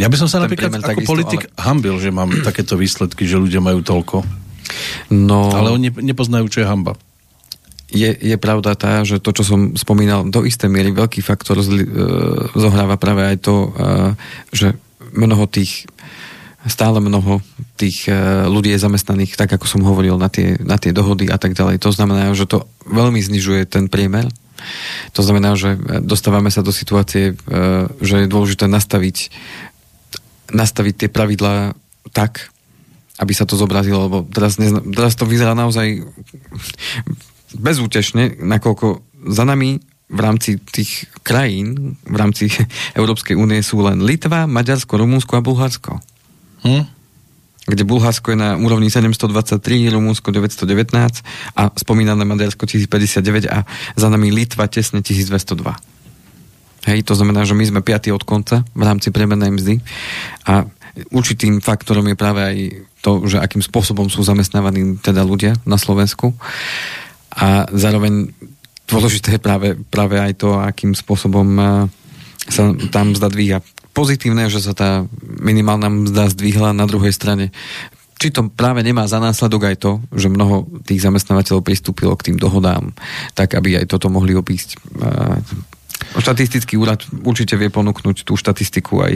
[0.00, 1.62] ja by som sa napríklad ako takisto, politik ale...
[1.62, 4.18] hambil, že mám takéto výsledky, že ľudia majú toľko.
[5.14, 5.54] No...
[5.54, 6.98] Ale oni nepoznajú, čo je hamba
[7.86, 11.86] je, je pravda tá, že to, čo som spomínal, do istej miery veľký faktor zli,
[11.86, 11.90] e,
[12.58, 13.68] zohráva práve aj to, e,
[14.50, 14.74] že
[15.14, 15.86] mnoho tých
[16.66, 17.38] stále mnoho
[17.78, 18.12] tých e,
[18.50, 21.78] ľudí je zamestnaných, tak ako som hovoril, na tie, na tie dohody a tak ďalej.
[21.82, 24.26] To znamená, že to veľmi znižuje ten priemer.
[25.14, 27.34] To znamená, že dostávame sa do situácie, e,
[28.02, 29.30] že je dôležité nastaviť,
[30.50, 31.78] nastaviť tie pravidlá
[32.10, 32.50] tak,
[33.16, 36.04] aby sa to zobrazilo, lebo teraz, nezna, teraz to vyzerá naozaj
[37.56, 39.00] bezútešne, nakoľko
[39.32, 42.50] za nami v rámci tých krajín, v rámci
[42.98, 46.15] Európskej únie sú len Litva, Maďarsko, Rumunsko a Bulharsko.
[46.66, 46.82] Hm?
[47.66, 51.22] Kde Bulharsko je na úrovni 723, Rumunsko 919
[51.58, 55.74] a spomínané Maďarsko 1059 a za nami Litva tesne 1202.
[56.86, 59.74] Hej, to znamená, že my sme piatí od konca v rámci premennej mzdy
[60.46, 60.62] a
[61.10, 62.56] určitým faktorom je práve aj
[63.02, 66.38] to, že akým spôsobom sú zamestnávaní teda ľudia na Slovensku
[67.34, 68.30] a zároveň
[68.86, 71.66] dôležité je práve, práve aj to, akým spôsobom eh,
[72.46, 73.58] sa tam mzda.
[73.96, 77.48] Pozitívne, že sa tá minimálna mzda zdvihla na druhej strane.
[78.20, 82.36] Či to práve nemá za následok aj to, že mnoho tých zamestnávateľov pristúpilo k tým
[82.36, 82.92] dohodám,
[83.32, 84.76] tak aby aj toto mohli obísť.
[85.00, 85.40] Eh,
[86.16, 89.12] Štatistický úrad určite vie ponúknuť tú štatistiku aj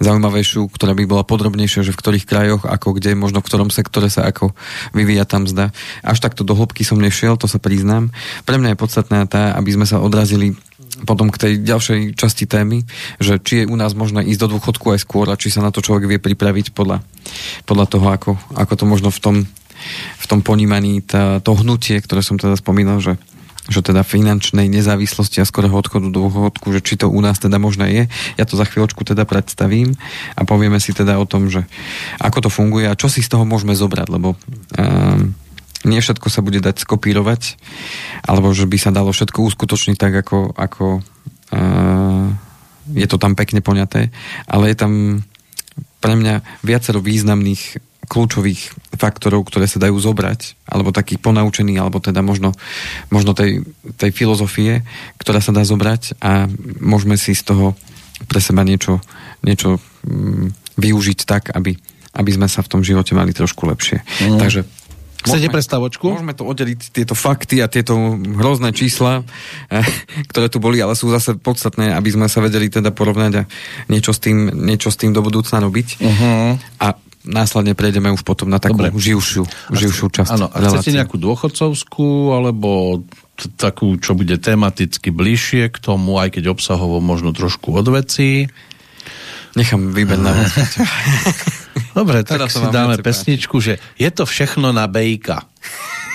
[0.00, 4.08] zaujímavejšiu, ktorá by bola podrobnejšia, že v ktorých krajoch, ako kde, možno v ktorom sektore
[4.12, 4.52] sa ako
[4.96, 5.72] vyvíja tam zda.
[6.04, 8.12] Až takto do hĺbky som nešiel, to sa priznám.
[8.44, 10.56] Pre mňa je podstatná tá, aby sme sa odrazili
[11.02, 12.86] potom k tej ďalšej časti témy,
[13.18, 15.74] že či je u nás možné ísť do dôchodku aj skôr a či sa na
[15.74, 17.02] to človek vie pripraviť podľa,
[17.66, 19.36] podľa toho, ako, ako to možno v tom,
[20.18, 23.18] v tom ponímaní, tá, to hnutie, ktoré som teda spomínal, že
[23.70, 27.62] že teda finančnej nezávislosti a skorého odchodu do dôchodku, že či to u nás teda
[27.62, 28.02] možné je.
[28.34, 29.94] Ja to za chvíľočku teda predstavím
[30.34, 31.62] a povieme si teda o tom, že
[32.18, 35.30] ako to funguje a čo si z toho môžeme zobrať, lebo um,
[35.82, 37.58] nie všetko sa bude dať skopírovať,
[38.26, 41.02] alebo že by sa dalo všetko uskutočniť tak, ako, ako
[41.52, 42.26] uh,
[42.94, 44.10] je to tam pekne poňaté,
[44.46, 44.92] ale je tam
[46.02, 47.78] pre mňa viacero významných
[48.10, 52.52] kľúčových faktorov, ktoré sa dajú zobrať, alebo taký ponaučený, alebo teda možno,
[53.08, 53.62] možno tej,
[53.96, 54.82] tej filozofie,
[55.16, 56.50] ktorá sa dá zobrať a
[56.82, 57.78] môžeme si z toho
[58.26, 58.98] pre seba niečo,
[59.46, 61.78] niečo mm, využiť tak, aby,
[62.18, 64.02] aby sme sa v tom živote mali trošku lepšie.
[64.02, 64.38] Mm.
[64.42, 64.60] Takže
[65.22, 65.54] Chcete môžeme?
[66.18, 69.22] Môžeme to oddeliť, tieto fakty a tieto hrozné čísla,
[69.70, 69.86] eh,
[70.30, 73.42] ktoré tu boli, ale sú zase podstatné, aby sme sa vedeli teda porovnať a
[73.86, 75.88] niečo s tým, niečo s tým do budúcna robiť.
[76.02, 76.58] Uh-huh.
[76.82, 76.86] A
[77.22, 78.98] následne prejdeme už potom na takú Dobre.
[78.98, 80.30] živšiu, živšiu časť.
[80.34, 83.02] Áno, a chcete nejakú dôchodcovskú, alebo
[83.38, 88.50] t- takú, čo bude tematicky bližšie k tomu, aj keď obsahovo možno trošku od veci?
[89.54, 90.34] Nechám výber na
[91.92, 95.44] Dobre, tak si dáme pesničku, že je to všechno na bejka.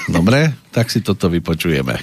[0.09, 1.99] Dobre, tak si toto vypočujeme.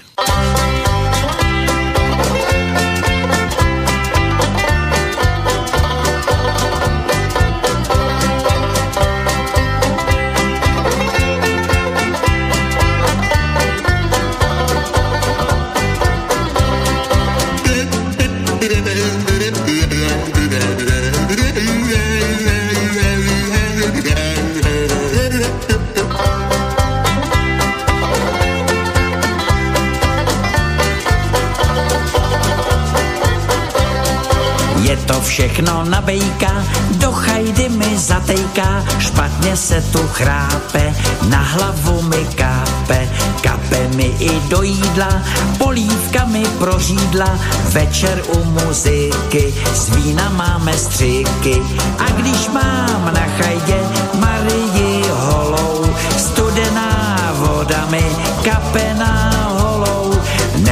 [35.84, 36.64] Všechno nabejká,
[36.98, 40.94] do chajdy mi zatejká, špatně se tu chrápe,
[41.28, 43.08] na hlavu mi kápe,
[43.42, 45.22] kape mi i do jídla,
[45.58, 47.38] polívka mi prořídla,
[47.72, 51.62] večer u muziky, z vína máme střiky,
[51.98, 53.78] a když mám na chajdě
[54.14, 58.04] Marii holou, studená voda mi
[58.44, 59.43] kape na holou,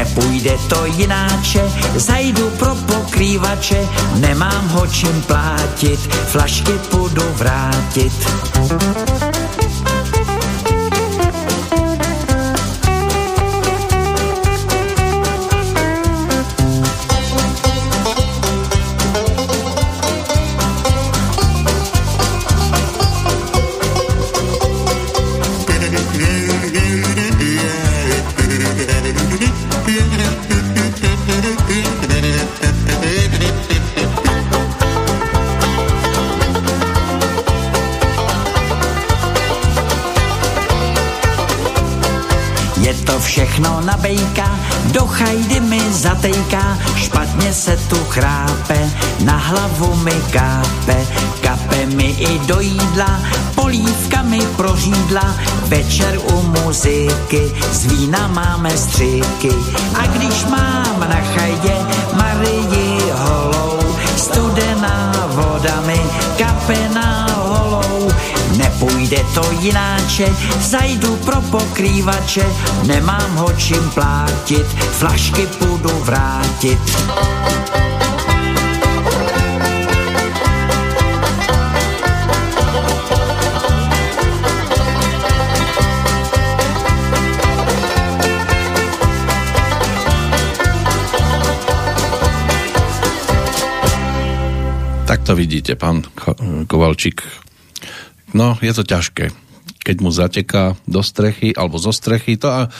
[0.04, 8.12] nepůjde to jináče, zajdu pro pokrývače, nemám ho čím plátit, flašky půjdu vrátit.
[43.52, 44.48] Všechno nabejká,
[44.92, 48.90] do chajdy mi zatejká, špatně se tu chrápe,
[49.24, 51.06] na hlavu mi kápe,
[51.40, 53.20] kape mi i do jídla,
[53.54, 55.36] polívka mi prořídla,
[55.68, 59.52] večer u muziky, z vína máme stříky.
[60.00, 61.76] A když mám na chajdě
[62.16, 63.78] Marii holou,
[64.16, 66.00] studená voda mi
[66.38, 67.31] kape na holou,
[69.12, 70.26] Nepůjde to jináče,
[70.60, 72.46] zajdu pro pokrývače,
[72.86, 76.78] nemám ho čím plátit, flašky půjdu vrátit.
[95.06, 96.02] Tak to vidíte, pán
[96.66, 97.41] Kovalčík
[98.32, 99.32] No, je to ťažké.
[99.82, 102.70] Keď mu zateká do strechy alebo zo strechy, to a,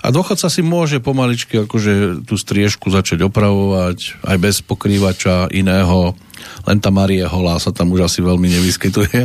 [0.00, 6.16] a dôchodca si môže pomaličky akože tú striežku začať opravovať aj bez pokrývača iného.
[6.64, 9.20] Len tá Marie Holá sa tam už asi veľmi nevyskytuje.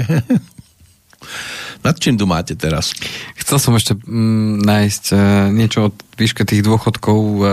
[1.85, 2.93] Nad čím tu máte teraz?
[3.33, 5.15] Chcel som ešte mm, nájsť e,
[5.49, 7.43] niečo od výške tých dôchodkov, e,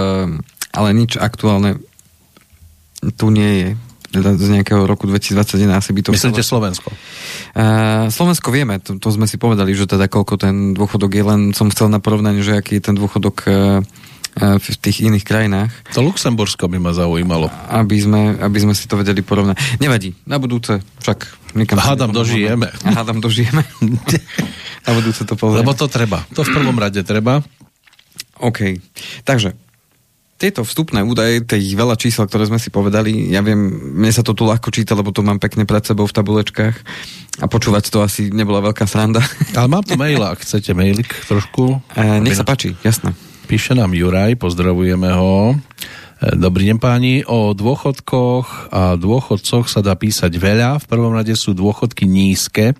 [0.76, 1.80] ale nič aktuálne
[3.16, 3.68] tu nie je
[4.12, 6.10] z nejakého roku 2021 asi by to...
[6.16, 6.64] Myslíte chcelo...
[6.64, 6.88] Slovensko?
[7.52, 11.40] Uh, Slovensko vieme, to, to sme si povedali, že teda koľko ten dôchodok je, len
[11.52, 13.84] som chcel na porovnanie, že aký je ten dôchodok uh,
[14.38, 15.70] v tých iných krajinách.
[15.92, 17.50] To Luxembursko by ma zaujímalo.
[17.68, 19.82] Aby sme, aby sme si to vedeli porovnať.
[19.82, 21.82] Nevadí, na budúce však nikam...
[21.82, 22.70] Hádam dožijeme.
[22.86, 23.66] Hádam dožijeme.
[24.86, 25.66] na budúce to poviem.
[25.66, 26.22] Lebo to treba.
[26.32, 27.42] To v prvom rade treba.
[28.38, 28.78] OK.
[29.26, 29.58] Takže,
[30.38, 33.58] tieto vstupné údaje, tých veľa čísel, ktoré sme si povedali, ja viem,
[33.98, 36.76] mne sa to tu ľahko číta, lebo to mám pekne pred sebou v tabulečkách
[37.42, 39.18] a počúvať to asi nebola veľká sranda.
[39.58, 41.82] Ale mám tu mail, ak chcete mailik trošku.
[41.98, 43.18] E, nech sa páči, jasné.
[43.50, 45.58] Píše nám Juraj, pozdravujeme ho.
[46.18, 50.82] Dobrý deň páni, o dôchodkoch a dôchodcoch sa dá písať veľa.
[50.82, 52.74] V prvom rade sú dôchodky nízke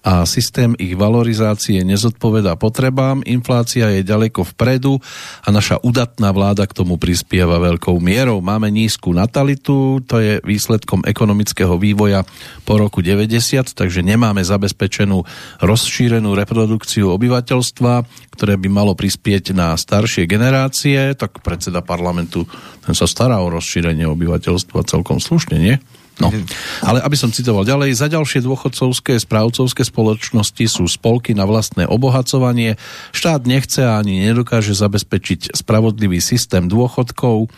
[0.00, 3.20] a systém ich valorizácie nezodpovedá potrebám.
[3.28, 4.96] Inflácia je ďaleko vpredu
[5.44, 8.40] a naša udatná vláda k tomu prispieva veľkou mierou.
[8.40, 12.24] Máme nízku natalitu, to je výsledkom ekonomického vývoja
[12.64, 15.28] po roku 90, takže nemáme zabezpečenú
[15.60, 22.48] rozšírenú reprodukciu obyvateľstva, ktoré by malo prispieť na staršie generácie, tak predseda parlamentu
[22.88, 25.76] ten sa stará o rozšírenie obyvateľstva celkom slušne, nie?
[26.18, 26.32] No,
[26.82, 32.74] ale aby som citoval ďalej, za ďalšie dôchodcovské správcovské spoločnosti sú spolky na vlastné obohacovanie.
[33.14, 37.52] Štát nechce a ani nedokáže zabezpečiť spravodlivý systém dôchodkov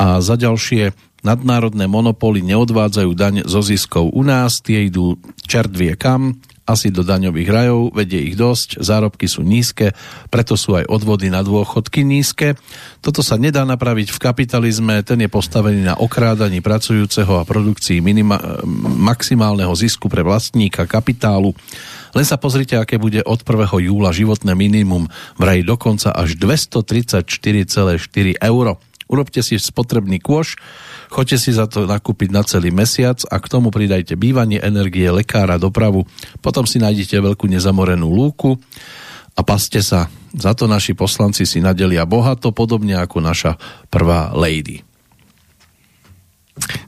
[0.00, 5.92] a za ďalšie nadnárodné monopoly neodvádzajú daň zo ziskov u nás, tie idú čert vie
[5.98, 9.96] kam, asi do daňových rajov, vedie ich dosť, zárobky sú nízke,
[10.28, 12.60] preto sú aj odvody na dôchodky nízke.
[13.00, 18.60] Toto sa nedá napraviť v kapitalizme, ten je postavený na okrádaní pracujúceho a produkcii minima-
[19.00, 21.56] maximálneho zisku pre vlastníka kapitálu.
[22.12, 23.88] Len sa pozrite, aké bude od 1.
[23.88, 25.08] júla životné minimum,
[25.40, 28.76] vraj dokonca až 234,4 eur.
[29.08, 30.60] Urobte si spotrebný kôš,
[31.08, 35.56] Choďte si za to nakúpiť na celý mesiac a k tomu pridajte bývanie, energie, lekára,
[35.56, 36.04] dopravu.
[36.44, 38.60] Potom si nájdete veľkú nezamorenú lúku
[39.32, 40.12] a paste sa.
[40.36, 43.56] Za to naši poslanci si nadelia bohato, podobne ako naša
[43.88, 44.84] prvá lady.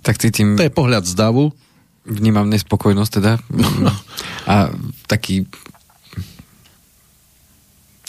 [0.05, 0.61] Tak cítim...
[0.61, 1.57] To je pohľad z davu.
[2.05, 3.33] Vnímam nespokojnosť teda.
[3.81, 3.93] No.
[4.51, 4.69] A
[5.09, 5.49] taký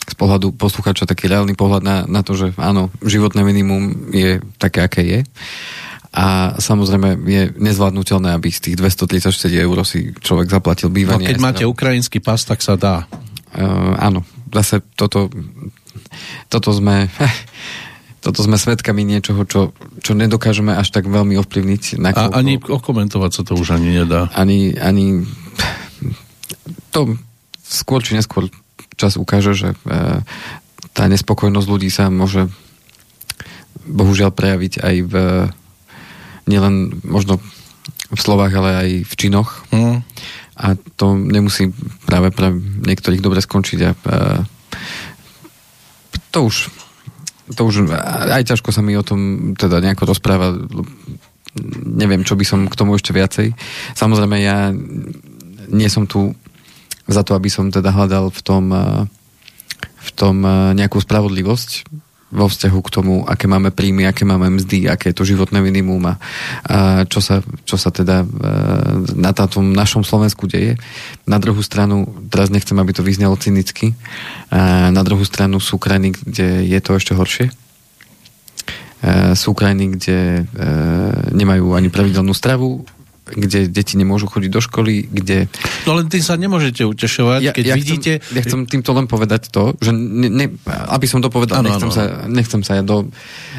[0.02, 4.84] z pohľadu posluchača taký reálny pohľad na, na to, že áno, životné minimum je také,
[4.84, 5.20] aké je
[6.12, 9.32] a samozrejme je nezvládnutelné, aby z tých 234
[9.64, 11.24] eur si človek zaplatil bývanie.
[11.24, 13.08] No, keď máte ukrajinský pas, tak sa dá.
[13.56, 15.32] Uh, áno, zase toto,
[16.52, 17.08] toto sme...
[18.22, 22.06] toto sme svedkami niečoho, čo, čo nedokážeme až tak veľmi ovplyvniť.
[22.14, 24.30] A ani okomentovať sa to už ani nedá.
[24.38, 25.26] Ani, ani
[26.94, 27.18] to
[27.66, 28.46] skôr či neskôr
[28.94, 29.76] čas ukáže, že e,
[30.94, 32.46] tá nespokojnosť ľudí sa môže
[33.90, 35.14] bohužiaľ prejaviť aj v
[36.46, 37.42] nielen možno
[38.12, 39.64] v slovách, ale aj v činoch.
[39.72, 40.04] Mm.
[40.62, 41.72] A to nemusí
[42.06, 42.52] práve pre
[42.86, 43.80] niektorých dobre skončiť.
[43.82, 44.16] A, a
[46.32, 46.70] to už
[47.52, 47.92] to už
[48.32, 50.56] aj ťažko sa mi o tom teda nejako rozpráva.
[51.84, 53.52] Neviem, čo by som k tomu ešte viacej.
[53.92, 54.72] Samozrejme, ja
[55.68, 56.32] nie som tu
[57.12, 58.66] za to, aby som teda hľadal v tom,
[59.84, 60.36] v tom
[60.72, 61.70] nejakú spravodlivosť
[62.32, 66.08] vo vzťahu k tomu, aké máme príjmy, aké máme mzdy, aké je to životné minimum
[66.08, 66.16] a,
[67.12, 68.28] čo, sa, čo sa teda e,
[69.20, 70.80] na tom našom Slovensku deje.
[71.28, 73.92] Na druhú stranu, teraz nechcem, aby to vyznelo cynicky,
[74.48, 77.52] a na druhú stranu sú krajiny, kde je to ešte horšie.
[77.52, 77.54] E,
[79.36, 80.64] sú krajiny, kde e,
[81.36, 82.88] nemajú ani pravidelnú stravu,
[83.32, 85.48] kde deti nemôžu chodiť do školy, kde...
[85.88, 88.12] No len tým sa nemôžete utešovať, ja, keď ja vidíte...
[88.20, 91.72] Chcem, ja chcem týmto len povedať to, že ne, ne, aby som to povedal, ano,
[91.72, 91.96] nechcem, ano.
[91.96, 93.10] Sa, nechcem sa ja do,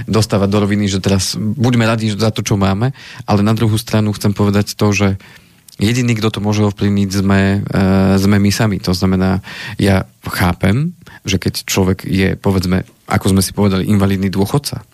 [0.06, 2.92] dostávať do roviny, že teraz buďme radi za to, čo máme,
[3.24, 5.08] ale na druhú stranu chcem povedať to, že
[5.80, 8.76] jediný, kto to môže ovplyvniť, sme, uh, sme my sami.
[8.84, 9.40] To znamená,
[9.80, 10.92] ja chápem,
[11.24, 14.84] že keď človek je, povedzme, ako sme si povedali, invalidný dôchodca,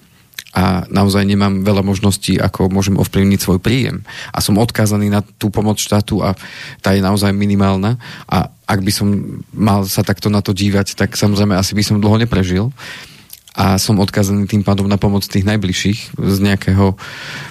[0.56, 4.00] a naozaj nemám veľa možností, ako môžem ovplyvniť svoj príjem.
[4.32, 6.32] A som odkázaný na tú pomoc štátu a
[6.80, 8.00] tá je naozaj minimálna.
[8.24, 9.08] A ak by som
[9.52, 12.72] mal sa takto na to dívať, tak samozrejme asi by som dlho neprežil.
[13.58, 16.16] A som odkázaný tým pádom na pomoc tých najbližších.
[16.16, 16.96] Z nejakého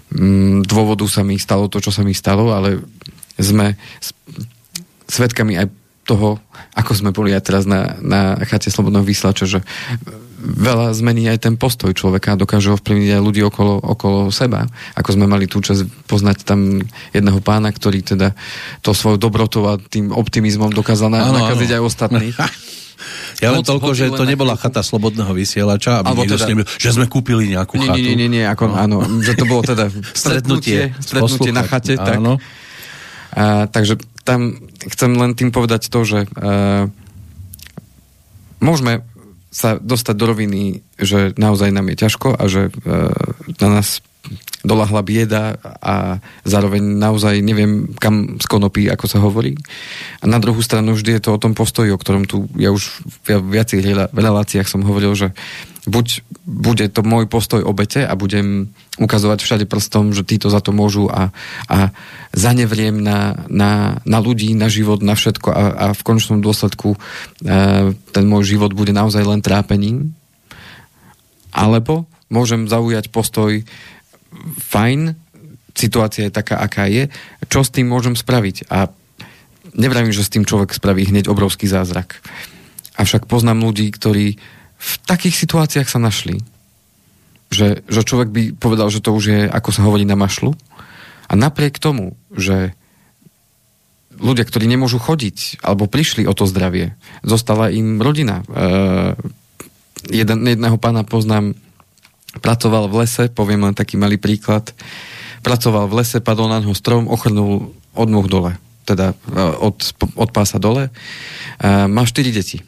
[0.10, 2.82] mm, dôvodu sa mi stalo to, čo sa mi stalo, ale
[3.38, 3.78] sme
[5.06, 5.68] svetkami aj
[6.08, 6.42] toho,
[6.74, 9.60] ako sme boli aj teraz na, na chate Slobodného vyslača, že
[10.38, 14.70] veľa zmení aj ten postoj človeka a dokáže ovplyvniť aj ľudí okolo, okolo seba.
[14.94, 18.38] Ako sme mali tú čas poznať tam jedného pána, ktorý teda
[18.86, 21.78] to svojou dobrotou a tým optimizmom dokázal na, ano, nakaziť ano.
[21.78, 22.38] aj ostatných.
[23.38, 27.54] Ja len toľko, že to nebola chata slobodného vysielača, aby niekto teda, že sme kúpili
[27.54, 28.02] nejakú nie, chatu.
[28.02, 28.76] Nie, nie, nie, ako, no.
[28.76, 31.94] áno, že to bolo teda stretnutie, stretnutie na chate.
[31.94, 34.58] Tak, a, takže tam
[34.90, 36.90] chcem len tým povedať to, že uh,
[38.58, 39.07] môžeme
[39.48, 40.64] sa dostať do roviny,
[41.00, 42.72] že naozaj nám je ťažko a že e,
[43.64, 44.04] na nás
[44.68, 49.56] dolahla bieda a zároveň naozaj neviem, kam skonopí, ako sa hovorí.
[50.20, 52.84] A na druhú stranu vždy je to o tom postoji, o ktorom tu ja už
[53.24, 55.32] v viacerých reláciách som hovoril, že
[55.88, 56.08] buď
[56.44, 61.08] bude to môj postoj obete a budem ukazovať všade prstom, že títo za to môžu
[61.08, 61.32] a,
[61.72, 61.96] a
[62.36, 66.98] zanevriem na, na, na ľudí, na život, na všetko a, a v končnom dôsledku e,
[67.96, 70.12] ten môj život bude naozaj len trápením.
[71.56, 73.64] Alebo môžem zaujať postoj
[74.58, 75.16] fajn,
[75.78, 77.10] situácia je taká, aká je,
[77.48, 78.70] čo s tým môžem spraviť?
[78.74, 78.90] A
[79.78, 82.20] nevravím, že s tým človek spraví hneď obrovský zázrak.
[82.98, 84.42] Avšak poznám ľudí, ktorí
[84.78, 86.42] v takých situáciách sa našli,
[87.54, 90.58] že, že človek by povedal, že to už je, ako sa hovorí, na mašlu.
[91.28, 92.76] A napriek tomu, že
[94.18, 98.42] ľudia, ktorí nemôžu chodiť, alebo prišli o to zdravie, zostala im rodina.
[98.42, 98.46] E,
[100.10, 101.54] jeden, jedného pána poznám,
[102.40, 104.74] pracoval v lese, poviem len taký malý príklad,
[105.42, 109.16] pracoval v lese, padol na neho strom, ochrnul od nôh dole, teda e,
[109.62, 109.76] od,
[110.18, 110.90] od pása dole.
[110.90, 110.92] E,
[111.90, 112.62] má štyri deti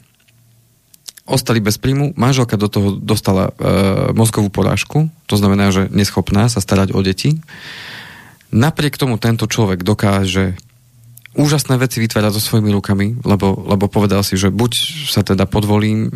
[1.30, 3.72] ostali bez príjmu, manželka do toho dostala e,
[4.18, 7.38] mozgovú porážku, to znamená, že neschopná sa starať o deti.
[8.50, 10.58] Napriek tomu tento človek dokáže
[11.38, 14.72] úžasné veci vytvárať so svojimi rukami, lebo, lebo povedal si, že buď
[15.14, 16.10] sa teda podvolím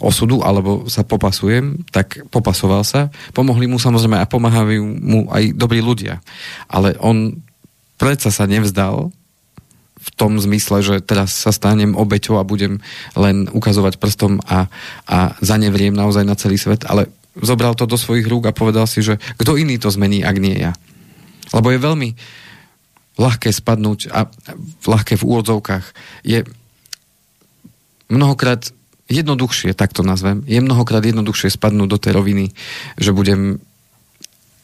[0.00, 3.12] osudu, alebo sa popasujem, tak popasoval sa.
[3.36, 6.24] Pomohli mu samozrejme a pomáhajú mu aj dobrí ľudia.
[6.72, 7.44] Ale on
[8.00, 9.12] predsa sa nevzdal
[10.04, 12.80] v tom zmysle, že teraz sa stanem obeťou a budem
[13.16, 14.68] len ukazovať prstom a,
[15.08, 17.08] a zanevriem naozaj na celý svet, ale
[17.40, 20.60] zobral to do svojich rúk a povedal si, že kto iný to zmení, ak nie
[20.60, 20.76] ja.
[21.56, 22.10] Lebo je veľmi
[23.14, 24.26] ľahké spadnúť a
[24.84, 25.84] ľahké v úvodzovkách.
[26.26, 26.42] Je
[28.10, 28.70] mnohokrát
[29.08, 32.46] jednoduchšie, tak to nazvem, je mnohokrát jednoduchšie spadnúť do tej roviny,
[32.96, 33.60] že budem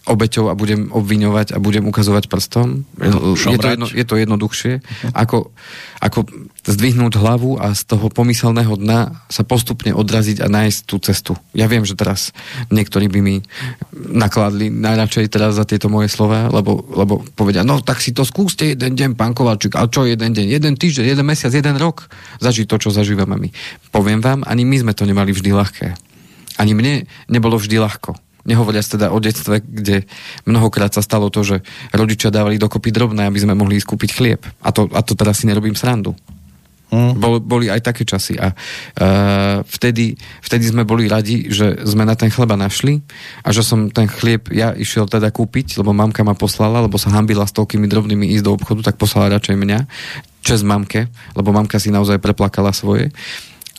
[0.09, 2.89] obeťou a budem obviňovať a budem ukazovať prstom.
[2.97, 5.13] Je to, jedno, je to jednoduchšie, uh-huh.
[5.13, 5.53] ako,
[6.01, 6.25] ako
[6.65, 11.33] zdvihnúť hlavu a z toho pomyselného dna sa postupne odraziť a nájsť tú cestu.
[11.53, 12.33] Ja viem, že teraz
[12.73, 13.45] niektorí by mi
[13.93, 18.73] nakladli najradšej teraz za tieto moje slova, lebo, lebo povedia, no tak si to skúste
[18.73, 22.09] jeden deň, pán Kovalčík, ale čo jeden deň, jeden týždeň, jeden mesiac, jeden rok,
[22.41, 23.49] zažiť to, čo zažívame my.
[23.93, 25.93] Poviem vám, ani my sme to nemali vždy ľahké.
[26.57, 30.09] Ani mne nebolo vždy ľahko Nehovoriac teda o detstve, kde
[30.49, 31.57] mnohokrát sa stalo to, že
[31.93, 34.41] rodičia dávali dokopy drobné, aby sme mohli skúpiť chlieb.
[34.65, 36.17] A to, a to teraz si nerobím srandu.
[36.91, 37.15] Hmm.
[37.15, 42.19] Bol, boli aj také časy a uh, vtedy, vtedy sme boli radi, že sme na
[42.19, 42.99] ten chleba našli
[43.47, 47.15] a že som ten chlieb ja išiel teda kúpiť, lebo mamka ma poslala, lebo sa
[47.15, 49.79] hambila s toľkými drobnými ísť do obchodu, tak poslala radšej mňa.
[50.43, 51.07] Čes mamke,
[51.39, 53.15] lebo mamka si naozaj preplakala svoje.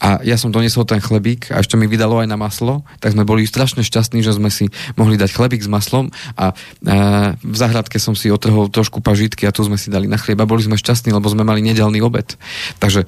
[0.02, 3.22] A ja som doniesol ten chlebík a ešte mi vydalo aj na maslo, tak sme
[3.22, 6.54] boli strašne šťastní, že sme si mohli dať chlebík s maslom a e,
[7.38, 10.49] v zahradke som si otrhol trošku pažitky a tu sme si dali na chlieb a
[10.49, 12.34] boli sme šťastní, lebo sme mali nedelný obed.
[12.82, 13.06] Takže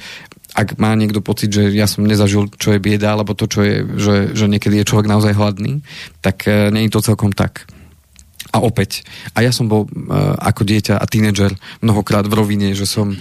[0.53, 3.75] ak má niekto pocit, že ja som nezažil, čo je bieda, alebo to, čo je,
[3.97, 5.81] že, že niekedy je človek naozaj hladný,
[6.21, 7.65] tak e, nie to celkom tak.
[8.53, 9.01] A opäť,
[9.33, 13.17] a ja som bol e, ako dieťa a tínedžer mnohokrát v rovine, že som,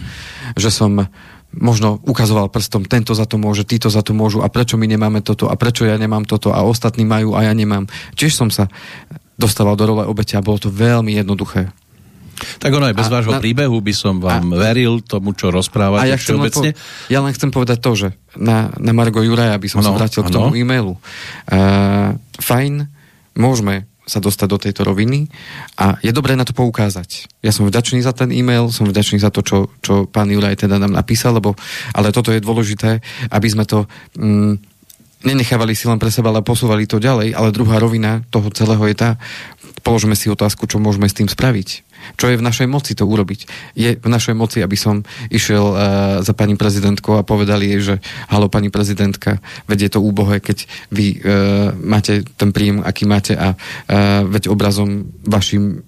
[0.61, 1.09] že som
[1.57, 5.21] možno ukazoval prstom, tento za to môže, títo za to môžu a prečo my nemáme
[5.21, 7.89] toto a prečo ja nemám toto a ostatní majú a ja nemám.
[8.17, 8.73] Tiež som sa
[9.37, 11.73] dostával do role obete a bolo to veľmi jednoduché.
[12.59, 15.55] Tak ono aj bez a vášho na, príbehu by som vám a, veril tomu, čo
[15.55, 16.75] rozprávate ja všeobecne.
[16.75, 19.87] Len po, ja len chcem povedať to, že na, na Margo Juraja by som ano,
[19.87, 20.29] sa vrátil ano.
[20.29, 20.99] k tomu e-mailu.
[21.47, 22.91] Uh, fajn,
[23.39, 25.31] môžeme sa dostať do tejto roviny
[25.79, 27.31] a je dobré na to poukázať.
[27.39, 30.83] Ja som vďačný za ten e-mail, som vďačný za to, čo, čo pán Juraj teda
[30.83, 31.55] nám napísal, lebo,
[31.95, 32.99] ale toto je dôležité,
[33.31, 33.87] aby sme to
[34.19, 34.59] mm,
[35.23, 38.97] nenechávali si len pre seba, ale posúvali to ďalej, ale druhá rovina toho celého je
[38.99, 39.11] tá,
[39.87, 41.69] položme si otázku, čo môžeme s tým spraviť.
[42.17, 43.41] Čo je v našej moci to urobiť?
[43.79, 45.77] Je v našej moci, aby som išiel uh,
[46.21, 47.95] za pani prezidentkou a povedali jej, že
[48.31, 53.55] halo pani prezidentka, vedie to úbohé, keď vy uh, máte ten príjem, aký máte a
[53.55, 55.83] uh, veď obrazom vašim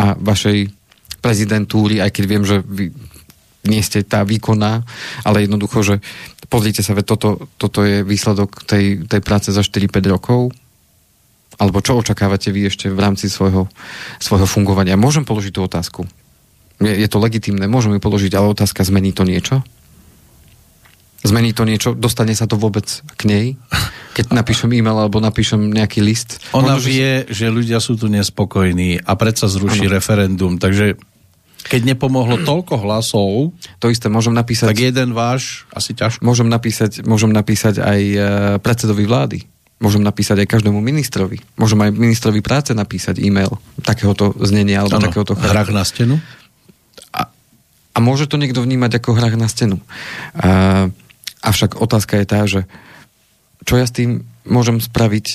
[0.00, 0.72] a vašej
[1.20, 2.88] prezidentúry, aj keď viem, že vy
[3.68, 4.80] nie ste tá výkonná,
[5.20, 5.94] ale jednoducho, že
[6.48, 7.28] pozrite sa, veď toto,
[7.60, 10.56] toto je výsledok tej, tej práce za 4-5 rokov,
[11.60, 13.68] alebo čo očakávate vy ešte v rámci svojho,
[14.16, 14.96] svojho fungovania?
[14.96, 16.08] Môžem položiť tú otázku.
[16.80, 19.60] Je, je to legitimné, môžem ju položiť, ale otázka, zmení to niečo?
[21.20, 21.92] Zmení to niečo?
[21.92, 23.46] Dostane sa to vôbec k nej?
[24.16, 26.40] Keď napíšem e-mail alebo napíšem nejaký list?
[26.56, 27.44] Ona Možno, vie, že...
[27.44, 30.00] že ľudia sú tu nespokojní a predsa zruší ano.
[30.00, 30.96] referendum, takže
[31.60, 34.72] keď nepomohlo toľko hlasov, to isté môžem napísať...
[34.72, 36.24] Tak jeden váš asi ťažko.
[36.24, 38.18] Môžem napísať, môžem napísať aj e,
[38.64, 39.38] predsedovi vlády.
[39.80, 41.40] Môžem napísať aj každému ministrovi.
[41.56, 46.20] Môžem aj ministrovi práce napísať e-mail takéhoto znenia alebo ano, takéhoto Hrách na stenu?
[47.16, 47.32] A,
[47.96, 49.80] a môže to niekto vnímať ako hrách na stenu.
[50.36, 50.92] A,
[51.40, 52.68] avšak otázka je tá, že
[53.64, 55.26] čo ja s tým môžem spraviť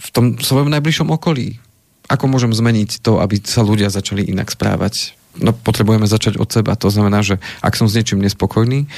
[0.00, 1.60] v tom svojom najbližšom okolí?
[2.08, 5.16] Ako môžem zmeniť to, aby sa ľudia začali inak správať?
[5.40, 6.76] No potrebujeme začať od seba.
[6.80, 8.88] To znamená, že ak som s niečím nespokojný,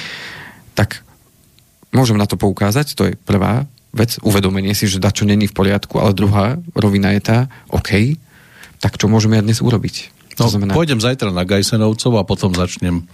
[0.74, 1.02] tak
[1.94, 3.64] môžem na to poukázať, to je prvá
[3.96, 7.38] vec, uvedomenie si, že dačo není v poriadku, ale druhá rovina je tá,
[7.72, 8.20] OK,
[8.78, 10.12] tak čo môžeme ja dnes urobiť?
[10.36, 13.08] No, znamená, pôjdem zajtra na Gajsenovcov a potom začnem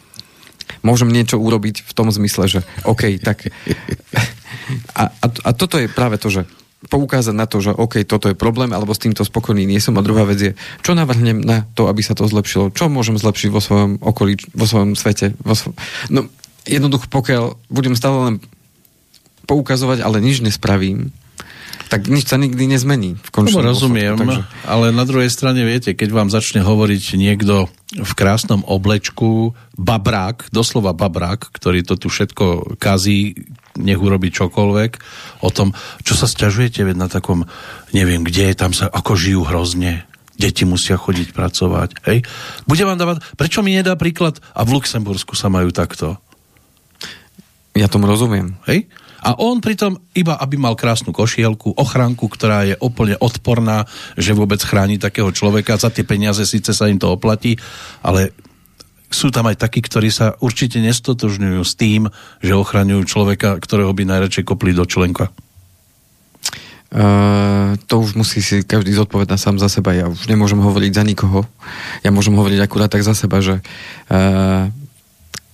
[0.83, 3.47] môžem niečo urobiť v tom zmysle, že OK, tak...
[4.95, 6.47] A, a, a toto je práve to, že
[6.87, 9.95] poukázať na to, že OK, toto je problém, alebo s týmto spokojný nie som.
[9.99, 10.53] A druhá vec je,
[10.87, 12.71] čo navrhnem na to, aby sa to zlepšilo?
[12.71, 15.35] Čo môžem zlepšiť vo svojom okolí, vo svojom svete?
[15.43, 15.75] Vo svo...
[16.11, 16.31] No,
[16.67, 18.35] jednoducho, pokiaľ budem stále len
[19.47, 21.11] poukazovať, ale nič nespravím,
[21.93, 23.21] tak nič sa nikdy nezmení.
[23.21, 24.49] V no, rozumiem, takže...
[24.65, 30.97] ale na druhej strane viete, keď vám začne hovoriť niekto v krásnom oblečku, babrák, doslova
[30.97, 33.37] babrák, ktorý to tu všetko kazí,
[33.77, 34.93] nech urobí čokoľvek,
[35.45, 37.45] o tom, čo sa stiažujete veď na takom,
[37.93, 40.09] neviem kde, tam sa ako žijú hrozne,
[40.41, 42.25] deti musia chodiť pracovať, hej.
[42.65, 46.17] Bude vám dávať, prečo mi nedá príklad, a v Luxembursku sa majú takto?
[47.77, 48.57] Ja tomu rozumiem.
[48.69, 48.89] Hej?
[49.23, 53.87] A on pritom, iba aby mal krásnu košielku, ochranku, ktorá je úplne odporná,
[54.19, 57.55] že vôbec chráni takého človeka, za tie peniaze síce sa im to oplatí,
[58.03, 58.35] ale
[59.13, 62.09] sú tam aj takí, ktorí sa určite nestotožňujú s tým,
[62.41, 65.31] že ochraňujú človeka, ktorého by najradšej kopli do členka.
[66.93, 69.97] Uh, to už musí si každý zodpovedať sám za seba.
[69.97, 71.49] Ja už nemôžem hovoriť za nikoho.
[72.05, 73.65] Ja môžem hovoriť akurát tak za seba, že
[74.13, 74.69] uh,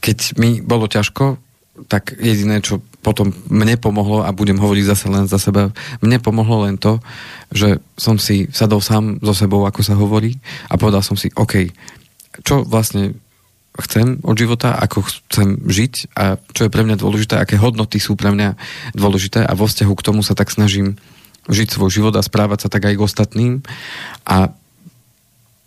[0.02, 1.38] keď mi bolo ťažko,
[1.86, 5.70] tak jediné, čo potom mne pomohlo, a budem hovoriť zase len za seba,
[6.02, 6.98] mne pomohlo len to,
[7.54, 10.36] že som si sadol sám so sebou, ako sa hovorí,
[10.66, 11.70] a povedal som si, OK,
[12.42, 13.14] čo vlastne
[13.78, 18.18] chcem od života, ako chcem žiť a čo je pre mňa dôležité, aké hodnoty sú
[18.18, 18.58] pre mňa
[18.98, 20.98] dôležité a vo vzťahu k tomu sa tak snažím
[21.46, 23.52] žiť svoj život a správať sa tak aj k ostatným.
[24.26, 24.50] A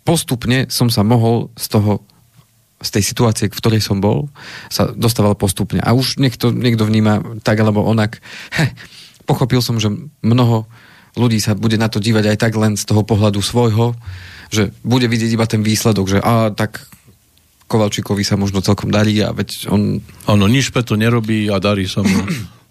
[0.04, 2.04] postupne som sa mohol z toho
[2.82, 4.28] z tej situácie, v ktorej som bol,
[4.68, 5.78] sa dostával postupne.
[5.78, 8.18] A už niekto, niekto vníma tak alebo onak.
[8.52, 8.74] He,
[9.24, 9.88] pochopil som, že
[10.20, 10.66] mnoho
[11.14, 13.94] ľudí sa bude na to dívať aj tak len z toho pohľadu svojho,
[14.52, 16.84] že bude vidieť iba ten výsledok, že a tak
[17.68, 20.04] Kovalčíkovi sa možno celkom darí a veď on...
[20.28, 22.12] Áno, nič to nerobí a darí sa mu.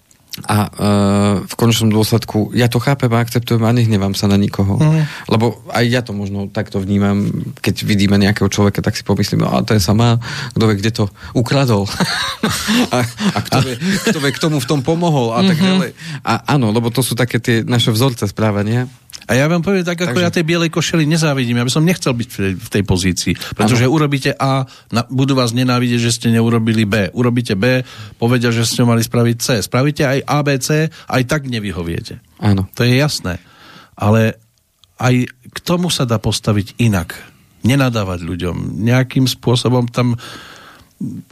[0.48, 4.80] A uh, v konečnom dôsledku ja to chápem a akceptujem a nehnevám sa na nikoho.
[4.80, 5.04] Mm.
[5.28, 7.28] Lebo aj ja to možno takto vnímam,
[7.60, 10.24] keď vidíme nejakého človeka, tak si pomyslím, no a ten sa má,
[10.56, 11.06] kto vie, kde to
[11.36, 11.84] ukradol.
[12.96, 13.76] a, a kto, vie,
[14.08, 15.50] kto vie, k tomu v tom pomohol a mm-hmm.
[15.52, 15.68] tak mhm.
[15.68, 15.92] ďalej.
[16.24, 18.88] A áno, lebo to sú také tie naše vzorce správania.
[19.30, 20.26] A ja vám poviem, tak ako Takže...
[20.28, 23.34] ja tej bielej košeli nezávidím, ja by som nechcel byť v tej, v tej pozícii.
[23.56, 23.94] Pretože ano.
[23.96, 27.08] urobíte A, na, budú vás nenávidieť, že ste neurobili B.
[27.14, 27.86] Urobíte B,
[28.18, 29.48] povedia, že ste mali spraviť C.
[29.64, 32.22] Spravíte aj A, B, C, aj tak nevyhoviete.
[32.42, 32.68] Áno.
[32.78, 33.42] To je jasné.
[33.98, 34.38] Ale
[35.02, 37.18] aj k tomu sa dá postaviť inak.
[37.62, 38.82] Nenadávať ľuďom.
[38.82, 40.18] Nejakým spôsobom tam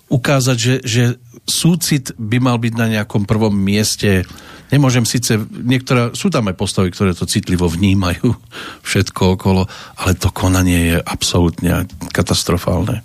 [0.10, 1.04] ukázať, že, že
[1.46, 4.26] súcit by mal byť na nejakom prvom mieste
[4.70, 8.38] Nemôžem síce, niektoré, sú tam aj postavy, ktoré to citlivo vnímajú,
[8.90, 9.66] všetko okolo,
[9.98, 13.02] ale to konanie je absolútne katastrofálne.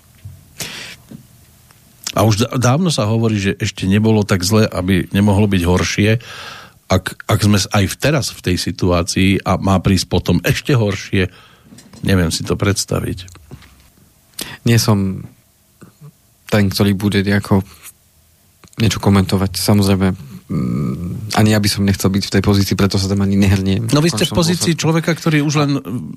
[2.14, 6.10] A už dávno sa hovorí, že ešte nebolo tak zle, aby nemohlo byť horšie.
[6.86, 11.26] Ak, ak sme aj teraz v tej situácii a má prísť potom ešte horšie,
[12.06, 13.26] neviem si to predstaviť.
[14.64, 15.26] Nie som
[16.46, 17.66] ten, ktorý bude nejako
[18.78, 19.58] niečo komentovať.
[19.58, 23.32] Samozrejme, Mm, ani ja by som nechcel byť v tej pozícii, preto sa tam ani
[23.40, 23.88] nehrniem.
[23.88, 24.82] No vy ste v pozícii dôsledku.
[24.84, 25.70] človeka, ktorý už len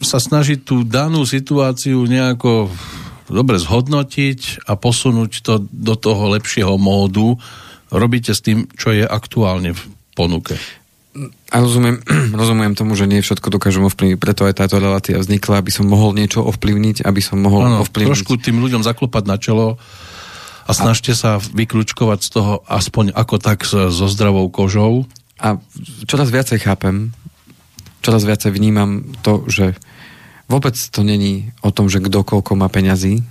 [0.03, 2.67] sa snaží tú danú situáciu nejako
[3.29, 7.39] dobre zhodnotiť a posunúť to do toho lepšieho módu.
[7.91, 9.81] Robíte s tým, čo je aktuálne v
[10.15, 10.55] ponuke.
[11.49, 12.03] A rozumiem,
[12.41, 16.13] rozumiem tomu, že nie všetko dokážem ovplyvniť, preto aj táto relácia vznikla, aby som mohol
[16.13, 18.13] niečo ovplyvniť, aby som mohol ano, ovplyvniť.
[18.13, 19.79] Trošku tým ľuďom zaklopať na čelo,
[20.67, 25.07] a snažte sa vyklúčkovať z toho aspoň ako tak so zdravou kožou.
[25.39, 25.55] A
[26.03, 27.15] čoraz viacej chápem,
[28.03, 29.79] čoraz viacej vnímam to, že
[30.47, 33.23] vôbec to není o tom, že kto koľko má peňazí,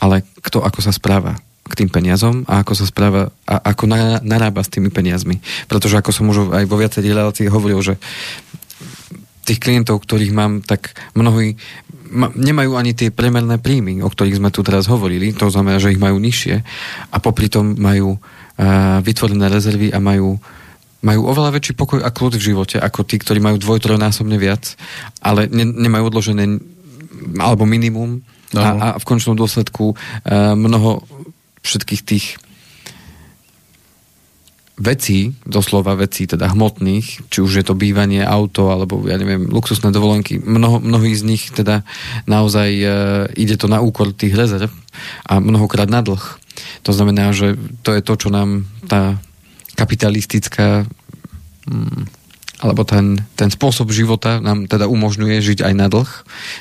[0.00, 3.84] ale kto ako sa správa k tým peniazom a ako sa správa a ako
[4.24, 5.44] narába s tými peniazmi.
[5.68, 7.94] Pretože ako som už aj vo viacerých reláciách hovoril, že
[9.44, 11.56] tých klientov, ktorých mám, tak mnohí
[12.12, 15.92] ma, nemajú ani tie premerné príjmy, o ktorých sme tu teraz hovorili, to znamená, že
[15.92, 16.56] ich majú nižšie
[17.12, 20.36] a popri tom majú uh, vytvorené rezervy a majú
[20.98, 24.74] majú oveľa väčší pokoj a kľud v živote ako tí, ktorí majú dvoj, trojnásobne viac,
[25.22, 26.58] ale ne, nemajú odložené
[27.38, 28.22] alebo minimum
[28.54, 28.60] no.
[28.60, 31.06] a, a v končnom dôsledku uh, mnoho
[31.62, 32.26] všetkých tých
[34.78, 39.90] vecí, doslova vecí, teda hmotných, či už je to bývanie, auto, alebo ja neviem, luxusné
[39.90, 41.82] dovolenky, mnoho, mnohí z nich teda
[42.30, 42.86] naozaj e,
[43.34, 44.70] ide to na úkor tých rezerv
[45.26, 46.22] a mnohokrát na dlh.
[46.86, 49.18] To znamená, že to je to, čo nám tá
[49.78, 50.82] kapitalistická
[51.70, 52.18] mm,
[52.58, 56.10] alebo ten, ten spôsob života nám teda umožňuje žiť aj na dlh.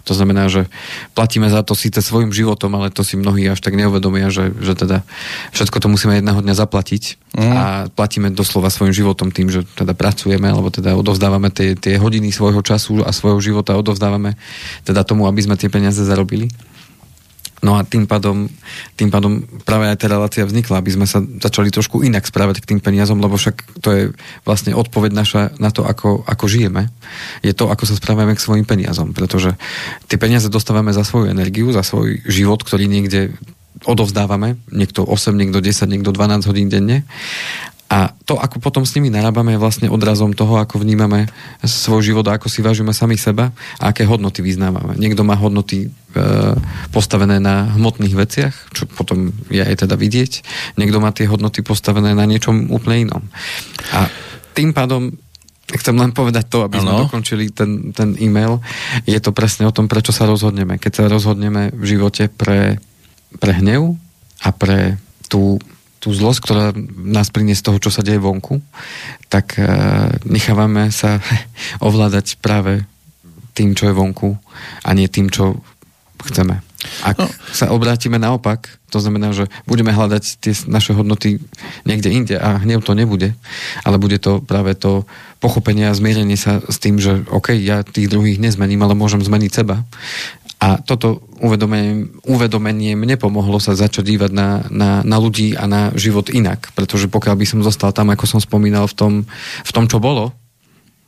[0.05, 0.69] To znamená, že
[1.17, 4.77] platíme za to síce svojim životom, ale to si mnohí až tak neuvedomia, že, že
[4.77, 5.01] teda
[5.57, 7.03] všetko to musíme jedného dňa zaplatiť
[7.33, 7.49] mm.
[7.49, 12.29] a platíme doslova svojim životom tým, že teda pracujeme, alebo teda odovzdávame tie, tie hodiny
[12.29, 14.37] svojho času a svojho života odovzdávame
[14.85, 16.53] teda tomu, aby sme tie peniaze zarobili.
[17.65, 18.45] No a tým pádom,
[18.93, 22.69] tým pádom práve aj tá relácia vznikla, aby sme sa začali trošku inak správať k
[22.75, 24.03] tým peniazom, lebo však to je
[24.45, 26.93] vlastne odpoveď naša na to, ako, ako žijeme.
[27.41, 29.57] Je to, ako sa správame k svojim peniazom, pretože
[30.05, 33.33] tie peniaze dostávame za svoju energiu, za svoj život, ktorý niekde
[33.85, 37.05] odovzdávame, niekto 8, niekto 10, niekto 12 hodín denne
[37.87, 41.31] a to, ako potom s nimi narábame, je vlastne odrazom toho, ako vnímame
[41.63, 44.99] svoj život a ako si vážime sami seba a aké hodnoty vyznávame.
[44.99, 45.89] Niekto má hodnoty e,
[46.91, 50.31] postavené na hmotných veciach, čo potom je aj teda vidieť.
[50.75, 53.23] Niekto má tie hodnoty postavené na niečom úplne inom.
[53.95, 54.11] A
[54.51, 55.15] tým pádom
[55.71, 56.83] chcem len povedať to, aby ano.
[56.83, 58.59] sme dokončili ten, ten e-mail.
[59.07, 60.75] Je to presne o tom, prečo sa rozhodneme.
[60.75, 62.83] Keď sa rozhodneme v živote pre,
[63.39, 63.95] pre hnev
[64.43, 64.99] a pre
[65.31, 65.59] tú
[65.99, 66.65] tú zlosť, ktorá
[66.97, 68.61] nás plinie z toho, čo sa deje vonku,
[69.27, 71.19] tak uh, nechávame sa
[71.87, 72.85] ovládať práve
[73.57, 74.37] tým, čo je vonku
[74.85, 75.57] a nie tým, čo
[76.21, 76.61] chceme.
[77.01, 77.25] Ak no.
[77.51, 81.41] sa obrátime naopak, to znamená, že budeme hľadať tie naše hodnoty
[81.83, 83.33] niekde inde a hnev to nebude,
[83.83, 85.03] ale bude to práve to
[85.41, 89.51] pochopenie a zmierenie sa s tým, že OK, ja tých druhých nezmením, ale môžem zmeniť
[89.51, 89.83] seba
[90.57, 95.93] a toto uvedomenie, uvedomenie mne pomohlo sa začať dívať na, na, na ľudí a na
[95.93, 96.73] život inak.
[96.73, 99.13] Pretože pokiaľ by som zostal tam, ako som spomínal, v tom,
[99.61, 100.33] v tom čo bolo,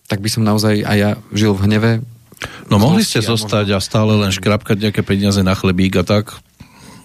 [0.05, 1.91] tak by som naozaj aj ja žil v hneve.
[2.69, 6.37] No mohli ste zostať a stále len škrapkať nejaké peniaze na chlebík a tak?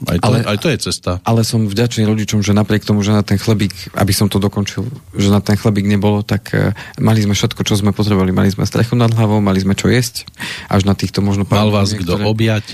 [0.07, 1.19] Aj to, ale, aj to je cesta.
[1.25, 4.85] Ale som vďačný rodičom, že napriek tomu, že na ten chlebík, aby som to dokončil,
[5.17, 8.31] že na ten chlebík nebolo, tak uh, mali sme všetko, čo sme potrebovali.
[8.31, 10.29] Mali sme strechu nad hlavou, mali sme čo jesť,
[10.69, 11.49] až na týchto možno...
[11.49, 12.25] Mal vás niektoré...
[12.25, 12.65] kto objať?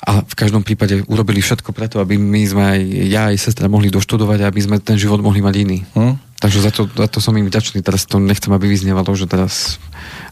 [0.00, 3.92] ale v každom prípade urobili všetko preto, aby my sme aj ja aj sestra mohli
[3.92, 5.84] doštudovať a aby sme ten život mohli mať iný.
[5.92, 6.29] Hm?
[6.40, 7.84] Takže za to, za to som im vďačný.
[7.84, 9.76] Teraz to nechcem, aby vyznievalo, že teraz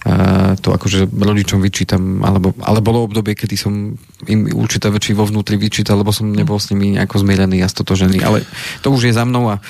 [0.08, 3.92] uh, to akože rodičom vyčítam, alebo, ale bolo obdobie, kedy som
[4.24, 8.24] im určité väčší vo vnútri vyčítal, lebo som nebol s nimi nejako zmierený a stotožený.
[8.24, 8.40] Ale
[8.80, 9.60] to už je za mnou a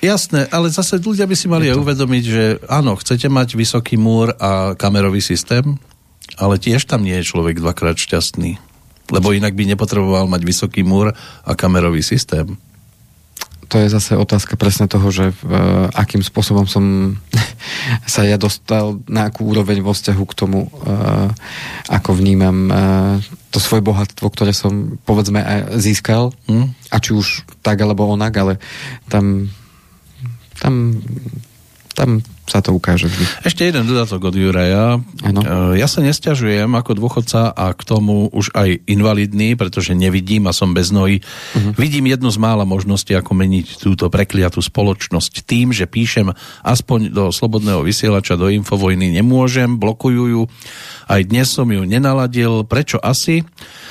[0.00, 4.32] Jasné, ale zase ľudia by si mali aj uvedomiť, že áno, chcete mať vysoký múr
[4.40, 5.76] a kamerový systém,
[6.40, 8.56] ale tiež tam nie je človek dvakrát šťastný.
[9.12, 11.12] Lebo inak by nepotreboval mať vysoký múr
[11.44, 12.56] a kamerový systém
[13.70, 17.14] to je zase otázka presne toho, že uh, akým spôsobom som
[18.18, 21.30] sa ja dostal na akú úroveň vo vzťahu k tomu, uh,
[21.86, 23.16] ako vnímam uh,
[23.54, 25.38] to svoje bohatstvo, ktoré som povedzme
[25.78, 26.34] získal.
[26.50, 26.74] Mm.
[26.90, 28.54] A či už tak alebo onak, ale
[29.06, 29.46] tam
[30.58, 30.98] tam
[31.94, 32.20] tam
[32.50, 33.46] sa to ukáže vždy.
[33.46, 34.98] Ešte jeden dodatok od Juraja.
[35.22, 35.40] Ano.
[35.40, 40.52] E, ja sa nesťažujem ako dôchodca a k tomu už aj invalidný, pretože nevidím a
[40.52, 41.22] som bez nohy.
[41.22, 41.72] Uh-huh.
[41.78, 46.34] Vidím jednu z mála možností, ako meniť túto prekliatú spoločnosť tým, že píšem
[46.66, 50.42] aspoň do slobodného vysielača, do Infovojny nemôžem, blokujú ju.
[51.06, 52.66] Aj dnes som ju nenaladil.
[52.66, 53.46] Prečo asi?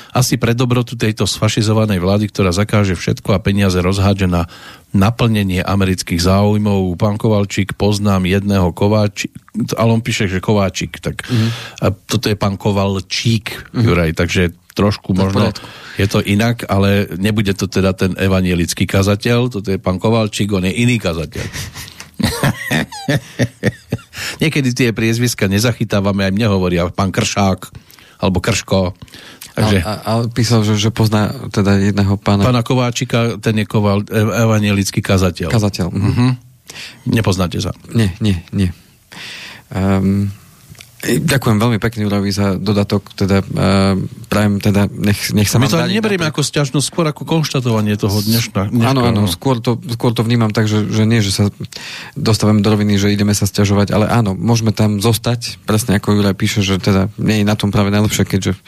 [0.10, 4.50] Asi pre dobrotu tejto sfašizovanej vlády, ktorá zakáže všetko a peniaze rozhádže na
[4.90, 6.98] naplnenie amerických záujmov.
[6.98, 9.30] Pán Kovalčík, poznám jedného Kováčik,
[9.78, 11.50] ale on píše, že Kováčik, tak mm-hmm.
[11.86, 13.86] a toto je pán Kovalčík, mm-hmm.
[13.86, 15.54] Juraj, takže trošku tak možno
[16.00, 20.66] je to inak, ale nebude to teda ten evanielický kazateľ, toto je pán Kovalčík, on
[20.66, 21.46] je iný kazateľ.
[24.42, 27.90] Niekedy tie priezviska nezachytávame, aj mne hovoria pán Kršák,
[28.20, 28.96] alebo Krško.
[29.60, 29.78] Takže...
[29.84, 32.48] A, a, a písal, že, že pozná teda jedného pána...
[32.48, 35.52] Pána Kováčika, ten je koval, evangelický kazateľ.
[35.52, 35.88] Kazateľ.
[35.92, 36.32] Uh-huh.
[37.12, 37.76] Nepoznáte sa?
[37.92, 38.72] Nie, nie, nie.
[39.76, 40.32] Um,
[41.00, 43.96] Ďakujem veľmi pekne Urovi za dodatok, teda uh,
[44.28, 48.20] prajem teda, nech, nech sa My to ani neberieme ako stiažnosť, skôr ako konštatovanie toho
[48.20, 48.68] dnešná.
[48.84, 51.48] Áno, áno, skôr to, skôr to vnímam tak, že, že nie, že sa
[52.20, 56.36] dostávame do roviny, že ideme sa stiažovať, ale áno, môžeme tam zostať, presne ako Juraj
[56.36, 58.60] píše, že teda nie je na tom práve najlepšie, keďže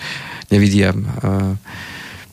[0.52, 0.94] nevidia.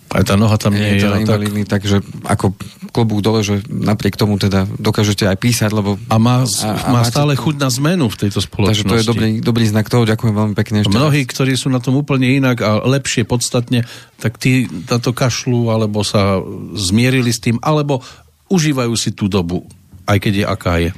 [0.08, 1.04] Aj tá noha tam nie je.
[1.04, 1.40] je tak...
[1.68, 2.56] takže ako
[2.96, 6.00] klobúk dole, že napriek tomu teda dokážete aj písať, lebo...
[6.08, 7.44] A má, a, a má stále to...
[7.44, 8.88] chuť na zmenu v tejto spoločnosti.
[8.88, 10.80] Takže to je dobrý, dobrý znak toho, ďakujem veľmi pekne.
[10.80, 11.30] Ešte Mnohí, raz.
[11.36, 13.84] ktorí sú na tom úplne inak a lepšie podstatne,
[14.16, 16.40] tak tí na to kašľú, alebo sa
[16.72, 18.00] zmierili s tým, alebo
[18.48, 19.68] užívajú si tú dobu,
[20.08, 20.90] aj keď je aká je.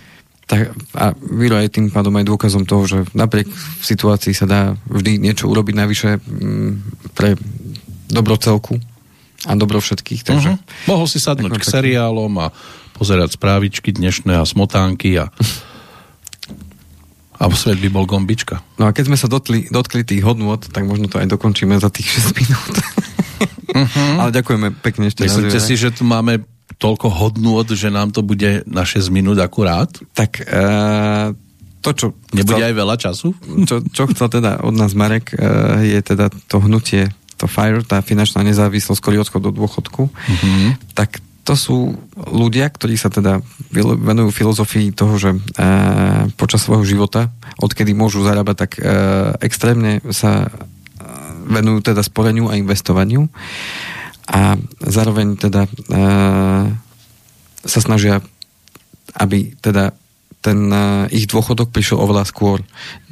[0.51, 3.47] Tak a Viro je tým pádom aj dôkazom toho, že napriek
[3.87, 6.71] situácii sa dá vždy niečo urobiť navyše mm,
[7.15, 7.39] pre
[8.11, 8.83] dobro celku
[9.47, 10.27] a dobro všetkých.
[10.27, 10.91] Takže, uh-huh.
[10.91, 12.51] Mohol si sadnúť k seriálom a
[12.99, 15.31] pozerať správičky dnešné a smotánky a
[17.41, 18.61] a svet by bol gombička.
[18.77, 21.89] No a keď sme sa dotkli, dotkli tých hodnôt, tak možno to aj dokončíme za
[21.89, 22.75] tých 6 minút.
[23.73, 24.17] Uh-huh.
[24.21, 25.25] Ale ďakujeme pekne ešte.
[25.25, 26.45] Myslíte si, že tu máme
[26.81, 29.93] toľko hodnôt, že nám to bude na 6 minút akurát?
[30.17, 31.37] Tak uh,
[31.85, 32.07] to, čo...
[32.33, 33.29] Nebude chcel, aj veľa času?
[33.69, 38.05] Čo, čo chcel teda od nás Marek, uh, je teda to hnutie to FIRE, tá
[38.05, 40.93] finančná nezávislosť, ktorý odchod do dôchodku, mm-hmm.
[40.93, 43.41] tak to sú ľudia, ktorí sa teda
[43.73, 45.39] venujú filozofii toho, že e,
[46.37, 48.81] počas svojho života, odkedy môžu zarábať, tak e,
[49.41, 50.49] extrémne sa e,
[51.49, 53.33] venujú teda sporeniu a investovaniu
[54.31, 55.71] a zároveň teda e,
[57.67, 58.23] sa snažia,
[59.19, 59.91] aby teda
[60.39, 62.63] ten e, ich dôchodok prišiel oveľa skôr.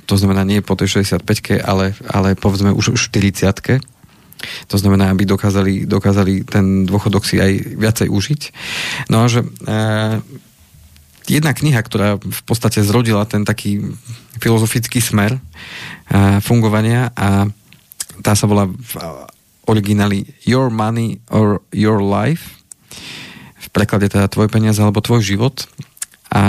[0.07, 3.99] To znamená nie po tej 65 ale, ale povedzme už v 40
[4.71, 8.41] to znamená, aby dokázali, dokázali ten dôchodok si aj viacej užiť.
[9.11, 9.49] No a že e,
[11.27, 13.83] jedna kniha, ktorá v podstate zrodila ten taký
[14.39, 15.41] filozofický smer e,
[16.39, 17.51] fungovania a
[18.23, 18.71] tá sa volá
[19.69, 22.57] origináli Your Money or Your Life.
[23.59, 25.69] V preklade teda Tvoj peniaze alebo Tvoj život.
[26.33, 26.43] A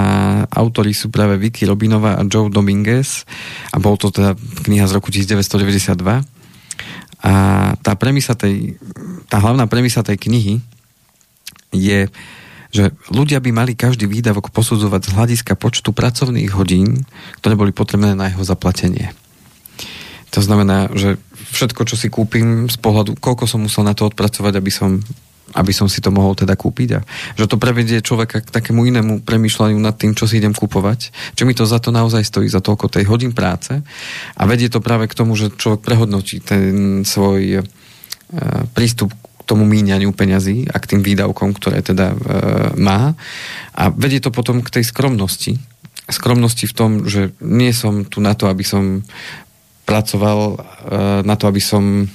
[0.49, 3.27] autori sú práve Vicky Robinová a Joe Dominguez.
[3.71, 6.39] A bol to teda kniha z roku 1992
[7.19, 7.33] a
[7.83, 8.79] tá premisa tej,
[9.27, 10.63] tá hlavná premisa tej knihy
[11.75, 12.07] je,
[12.71, 17.03] že ľudia by mali každý výdavok posudzovať z hľadiska počtu pracovných hodín,
[17.43, 19.11] ktoré boli potrebné na jeho zaplatenie.
[20.31, 21.19] To znamená, že
[21.51, 25.01] všetko, čo si kúpim z pohľadu, koľko som musel na to odpracovať, aby som
[25.57, 26.89] aby som si to mohol teda kúpiť.
[26.93, 26.99] A
[27.33, 31.43] že to prevedie človeka k takému inému premýšľaniu nad tým, čo si idem kúpovať, čo
[31.49, 33.73] mi to za to naozaj stojí, za toľko tej hodín práce.
[34.37, 37.61] A vedie to práve k tomu, že človek prehodnotí ten svoj e,
[38.77, 42.17] prístup k tomu míňaniu peňazí a k tým výdavkom, ktoré teda e,
[42.77, 43.17] má.
[43.73, 45.57] A vedie to potom k tej skromnosti.
[46.09, 49.01] Skromnosti v tom, že nie som tu na to, aby som
[49.89, 50.57] pracoval e,
[51.25, 52.05] na to, aby som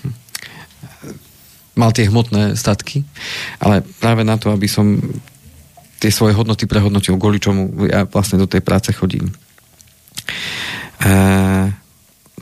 [1.75, 3.03] mal tie hmotné statky,
[3.59, 4.95] ale práve na to, aby som
[5.99, 9.35] tie svoje hodnoty prehodnotil, kvôli čomu ja vlastne do tej práce chodím.
[11.03, 11.13] E,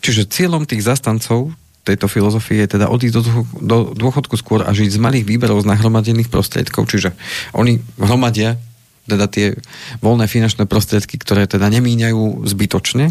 [0.04, 3.26] čiže cieľom tých zastancov tejto filozofie je teda odísť
[3.58, 6.86] do dôchodku skôr a žiť z malých výberov z nahromadených prostriedkov.
[6.86, 7.10] Čiže
[7.58, 8.54] oni hromadia
[9.02, 9.58] teda tie
[9.98, 13.10] voľné finančné prostriedky, ktoré teda nemíňajú zbytočne,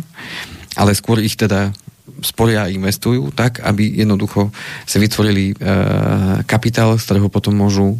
[0.75, 1.75] ale skôr ich teda
[2.21, 4.51] sporia a investujú tak, aby jednoducho
[4.83, 5.53] si vytvorili e,
[6.43, 7.97] kapitál, z ktorého potom môžu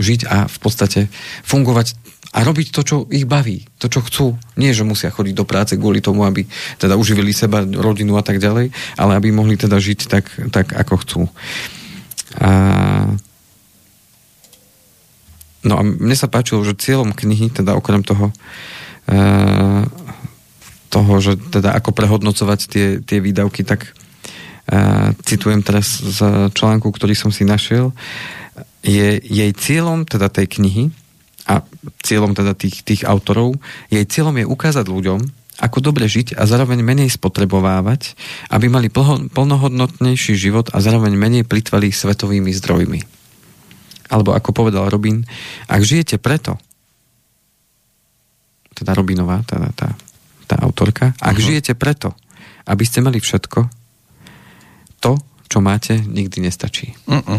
[0.00, 1.00] žiť a v podstate
[1.44, 1.98] fungovať
[2.30, 4.26] a robiť to, čo ich baví, to, čo chcú.
[4.54, 6.46] Nie, že musia chodiť do práce kvôli tomu, aby
[6.78, 10.94] teda uživili seba, rodinu a tak ďalej, ale aby mohli teda žiť tak, tak ako
[11.02, 11.22] chcú.
[12.38, 12.50] A...
[15.60, 18.34] No a mne sa páčilo, že cieľom knihy, teda okrem toho, e,
[20.90, 23.90] toho, že teda ako prehodnocovať tie, tie výdavky, tak e,
[25.22, 27.94] citujem teraz z článku, ktorý som si našiel,
[28.82, 30.84] je jej cieľom teda tej knihy
[31.46, 31.62] a
[32.02, 33.56] cieľom teda tých, tých autorov,
[33.88, 35.20] jej cieľom je ukázať ľuďom,
[35.60, 38.16] ako dobre žiť a zároveň menej spotrebovávať,
[38.48, 43.00] aby mali plho, plnohodnotnejší život a zároveň menej plitvali svetovými zdrojmi.
[44.10, 45.22] Alebo ako povedal Robin,
[45.68, 46.56] ak žijete preto,
[48.72, 49.92] teda Robinová, tá, tá,
[50.50, 51.46] tá autorka, ak uh-huh.
[51.46, 52.10] žijete preto,
[52.66, 53.70] aby ste mali všetko,
[54.98, 55.14] to,
[55.46, 56.90] čo máte, nikdy nestačí.
[57.06, 57.38] Uh-uh.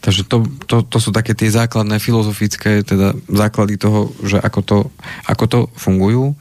[0.00, 4.78] Takže to, to, to sú také tie základné filozofické teda základy toho, že ako to,
[5.24, 6.36] ako to fungujú.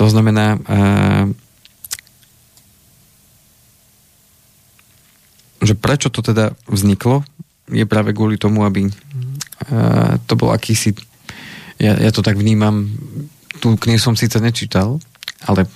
[0.00, 1.28] To znamená, uh,
[5.60, 7.24] že prečo to teda vzniklo,
[7.68, 10.96] je práve kvôli tomu, aby uh, to bol akýsi,
[11.76, 12.88] ja, ja to tak vnímam,
[13.62, 14.98] tú knihu som síce nečítal,
[15.46, 15.70] ale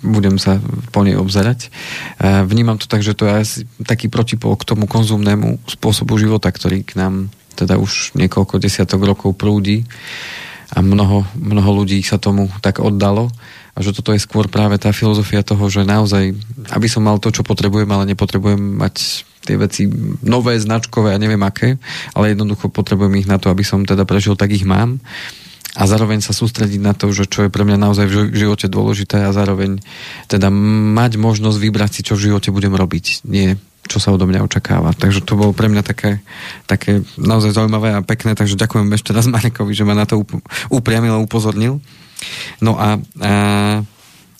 [0.00, 0.56] budem sa
[0.94, 1.68] po nej obzerať.
[2.48, 6.86] Vnímam to tak, že to je asi taký protipol k tomu konzumnému spôsobu života, ktorý
[6.88, 9.82] k nám teda už niekoľko desiatok rokov prúdi
[10.70, 13.28] a mnoho, mnoho ľudí sa tomu tak oddalo
[13.74, 16.30] a že toto je skôr práve tá filozofia toho, že naozaj,
[16.70, 19.90] aby som mal to, čo potrebujem, ale nepotrebujem mať tie veci
[20.22, 21.78] nové, značkové a neviem aké,
[22.14, 25.02] ale jednoducho potrebujem ich na to, aby som teda prežil, tak ich mám
[25.76, 29.20] a zároveň sa sústrediť na to, že čo je pre mňa naozaj v živote dôležité
[29.28, 29.84] a zároveň
[30.30, 33.28] teda mať možnosť vybrať si, čo v živote budem robiť.
[33.28, 34.92] Nie čo sa odo mňa očakáva.
[34.92, 36.20] Takže to bolo pre mňa také,
[36.68, 40.28] také naozaj zaujímavé a pekné, takže ďakujem ešte raz Marekovi, že ma na to
[40.68, 41.80] upriamil a upozornil.
[42.60, 43.32] No a, a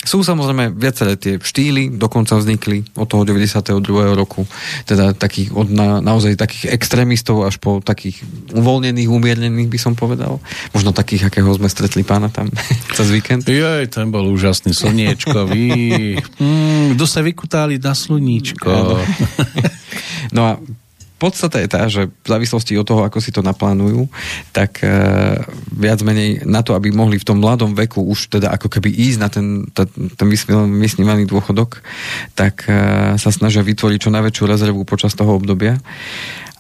[0.09, 3.85] sú samozrejme viaceré tie štýly, dokonca vznikli od toho 92.
[4.17, 4.49] roku,
[4.89, 8.25] teda takých od na, naozaj takých extrémistov až po takých
[8.57, 10.41] uvoľnených, umiernených by som povedal.
[10.73, 12.49] Možno takých, akého sme stretli pána tam
[12.97, 13.45] cez víkend.
[13.45, 15.69] Jej, ten bol úžasný, slniečkový.
[16.41, 18.73] mm, kto sa vykutáli na sluníčko.
[20.37, 20.53] no a
[21.19, 24.07] podstata je tá, že v závislosti od toho, ako si to naplánujú,
[24.55, 24.89] tak e,
[25.75, 29.19] viac menej na to, aby mohli v tom mladom veku už teda ako keby ísť
[29.19, 30.27] na ten, ta, ten
[30.79, 31.83] vysnívaný dôchodok,
[32.39, 35.83] tak e, sa snažia vytvoriť čo najväčšiu rezervu počas toho obdobia.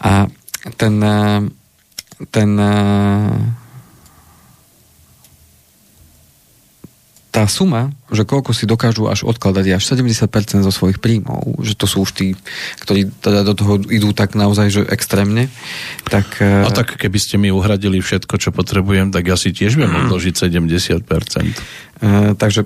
[0.02, 0.26] A
[0.74, 1.46] ten, e,
[2.34, 2.50] ten
[7.28, 11.76] tá suma, že koľko si dokážu až odkladať, je až 70% zo svojich príjmov, že
[11.76, 12.32] to sú už tí,
[12.80, 15.52] ktorí teda do toho idú tak naozaj, že extrémne.
[16.08, 19.76] Tak, e, A tak keby ste mi uhradili všetko, čo potrebujem, tak ja si tiež
[19.76, 21.04] viem odložiť 70%.
[21.98, 22.64] Uh, takže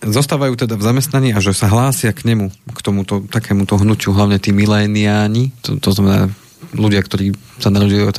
[0.00, 4.40] zostávajú teda v zamestnaní a že sa hlásia k nemu, k tomuto takémuto hnutiu, hlavne
[4.40, 6.32] tí miléniáni, to, to znamená
[6.72, 8.16] ľudia, ktorí sa narodili od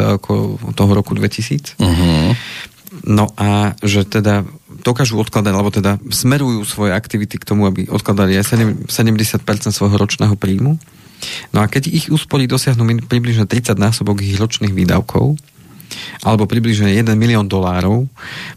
[0.76, 1.82] toho roku 2000.
[1.82, 2.34] Uh-huh.
[3.02, 4.46] No a že teda
[4.82, 8.88] dokážu odkladať, alebo teda smerujú svoje aktivity k tomu, aby odkladali aj 70%
[9.74, 10.78] svojho ročného príjmu.
[11.54, 15.38] No a keď ich úspory dosiahnu približne 30 násobok ich ročných výdavkov,
[16.24, 18.08] alebo približne 1 milión dolárov,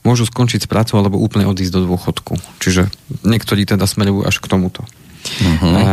[0.07, 2.39] môžu skončiť s prácou alebo úplne odísť do dôchodku.
[2.63, 2.89] Čiže
[3.27, 4.87] niektorí teda smerujú až k tomuto.
[5.25, 5.75] Uh-huh.
[5.75, 5.85] A,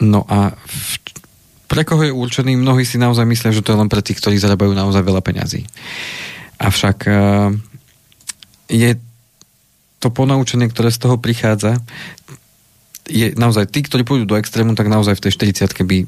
[0.00, 1.03] no a v,
[1.68, 2.60] pre koho je určený?
[2.60, 5.64] Mnohí si naozaj myslia, že to je len pre tých, ktorí zarábajú naozaj veľa peňazí.
[6.60, 7.50] Avšak uh,
[8.68, 8.96] je
[9.98, 11.80] to ponaučenie, ktoré z toho prichádza,
[13.08, 15.32] je naozaj tí, ktorí pôjdu do extrému, tak naozaj v tej
[15.64, 15.98] 40 by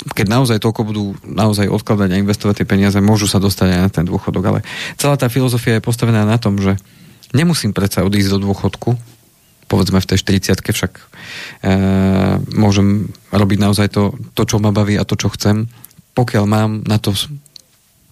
[0.00, 3.90] keď naozaj toľko budú naozaj odkladať a investovať tie peniaze, môžu sa dostať aj na
[3.92, 4.44] ten dôchodok.
[4.48, 4.60] Ale
[4.96, 6.80] celá tá filozofia je postavená na tom, že
[7.36, 8.96] nemusím predsa odísť do dôchodku,
[9.70, 11.02] povedzme v tej 40 však e,
[12.58, 15.70] môžem robiť naozaj to, to, čo ma baví a to, čo chcem,
[16.18, 17.14] pokiaľ mám na to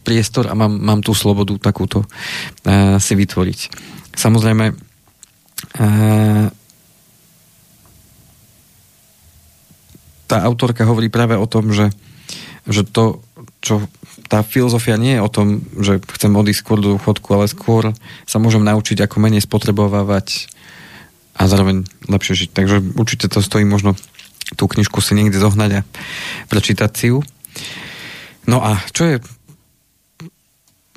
[0.07, 3.59] priestor a mám, mám tú slobodu takúto uh, si vytvoriť.
[4.17, 6.47] Samozrejme, uh,
[10.25, 11.93] tá autorka hovorí práve o tom, že,
[12.65, 13.21] že to,
[13.61, 13.85] čo
[14.33, 17.93] tá filozofia nie je o tom, že chcem odísť skôr do dôchodku, ale skôr
[18.25, 20.49] sa môžem naučiť, ako menej spotrebovávať
[21.39, 22.51] a zároveň lepšie žiť.
[22.51, 23.95] Takže určite to stojí možno
[24.59, 25.87] tú knižku si niekde zohnať a
[26.51, 27.23] prečítať si ju.
[28.51, 29.17] No a čo je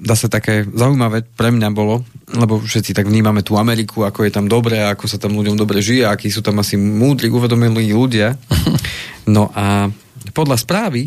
[0.02, 2.02] dá sa také zaujímavé pre mňa bolo,
[2.34, 5.78] lebo všetci tak vnímame tú Ameriku, ako je tam dobre, ako sa tam ľuďom dobre
[5.78, 8.36] žije, akí sú tam asi múdri, uvedomili ľudia.
[9.22, 9.86] No a
[10.34, 11.06] podľa správy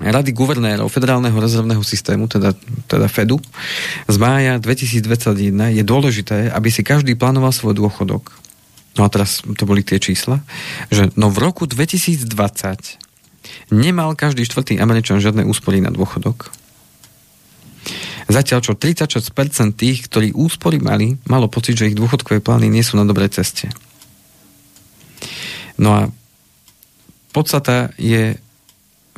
[0.00, 2.56] Rady guvernérov Federálneho rezervného systému, teda,
[2.88, 3.36] teda Fedu,
[4.08, 8.32] z mája 2021 je dôležité, aby si každý plánoval svoj dôchodok.
[8.96, 10.40] No a teraz to boli tie čísla,
[10.88, 12.26] že no v roku 2020
[13.70, 16.48] nemal každý štvrtý Američan žiadne úspory na dôchodok.
[18.30, 22.96] Zatiaľ čo 36% tých, ktorí úspory mali, malo pocit, že ich dôchodkové plány nie sú
[22.96, 23.68] na dobrej ceste.
[25.80, 26.00] No a
[27.34, 28.38] podstata je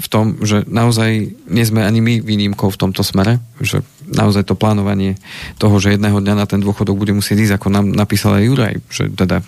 [0.02, 4.58] v tom, že naozaj nie sme ani my výnimkou v tomto smere, že naozaj to
[4.58, 5.14] plánovanie
[5.62, 8.74] toho, že jedného dňa na ten dôchodok bude musieť ísť, ako nám napísal aj Juraj,
[8.90, 9.46] že teda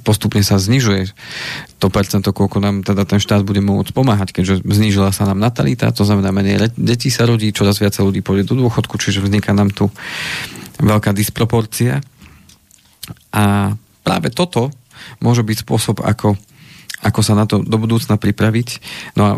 [0.00, 1.10] postupne sa znižuje
[1.82, 5.90] to percento, koľko nám teda ten štát bude môcť pomáhať, keďže znížila sa nám natalita,
[5.90, 9.74] to znamená menej detí sa rodí, čoraz viac ľudí pôjde do dôchodku, čiže vzniká nám
[9.74, 9.90] tu
[10.78, 11.98] veľká disproporcia.
[13.34, 13.74] A
[14.06, 14.70] práve toto
[15.18, 16.38] môže byť spôsob, ako,
[17.02, 18.68] ako sa na to do budúcna pripraviť.
[19.18, 19.32] No a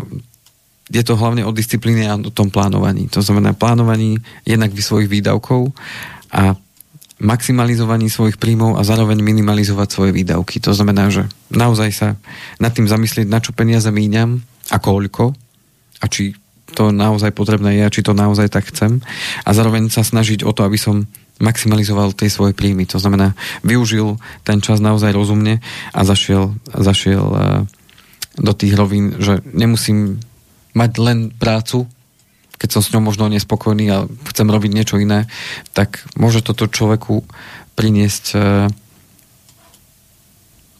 [0.91, 3.07] je to hlavne o disciplíne a o tom plánovaní.
[3.15, 5.71] To znamená plánovaní jednak svojich výdavkov
[6.33, 6.59] a
[7.23, 10.59] maximalizovaní svojich príjmov a zároveň minimalizovať svoje výdavky.
[10.59, 12.07] To znamená, že naozaj sa
[12.59, 15.31] nad tým zamyslieť, na čo peniaze míňam a koľko
[16.03, 16.35] a či
[16.73, 18.99] to naozaj potrebné je a či to naozaj tak chcem
[19.45, 21.05] a zároveň sa snažiť o to, aby som
[21.37, 22.85] maximalizoval tie svoje príjmy.
[22.91, 25.61] To znamená, využil ten čas naozaj rozumne
[25.93, 27.41] a zašiel, zašiel eh,
[28.41, 30.19] do tých rovín, že nemusím
[30.73, 31.85] mať len prácu,
[32.57, 33.97] keď som s ňou možno nespokojný a
[34.33, 35.27] chcem robiť niečo iné,
[35.73, 37.25] tak môže toto človeku
[37.73, 38.37] priniesť e,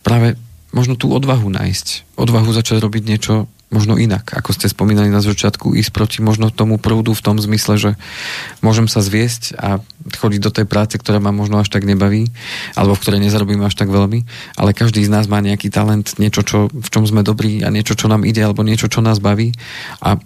[0.06, 0.40] práve
[0.74, 2.18] možno tú odvahu nájsť.
[2.18, 6.78] Odvahu začať robiť niečo možno inak, ako ste spomínali na začiatku, ísť proti možno tomu
[6.78, 7.92] prúdu v tom zmysle, že
[8.62, 9.82] môžem sa zviesť a
[10.22, 12.30] chodiť do tej práce, ktorá ma možno až tak nebaví,
[12.78, 16.46] alebo v ktorej nezarobím až tak veľmi, ale každý z nás má nejaký talent, niečo,
[16.46, 19.58] čo, v čom sme dobrí a niečo, čo nám ide, alebo niečo, čo nás baví.
[20.06, 20.22] A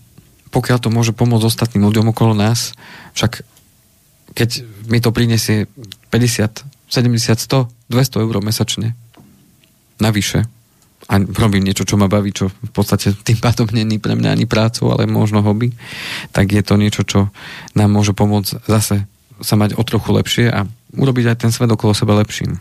[0.52, 2.76] pokiaľ to môže pomôcť ostatným ľuďom okolo nás,
[3.16, 3.48] však
[4.36, 4.50] keď
[4.92, 5.72] mi to prinesie
[6.12, 8.94] 50, 70, 100, 200 eur mesačne,
[9.98, 10.46] navyše,
[11.08, 14.44] a robím niečo, čo ma baví, čo v podstate tým pádom není pre mňa ani
[14.44, 15.72] prácu, ale možno hobby,
[16.36, 17.32] tak je to niečo, čo
[17.80, 19.08] nám môže pomôcť zase
[19.40, 20.66] sa mať o trochu lepšie a
[20.98, 22.58] urobiť aj ten svet okolo seba lepším.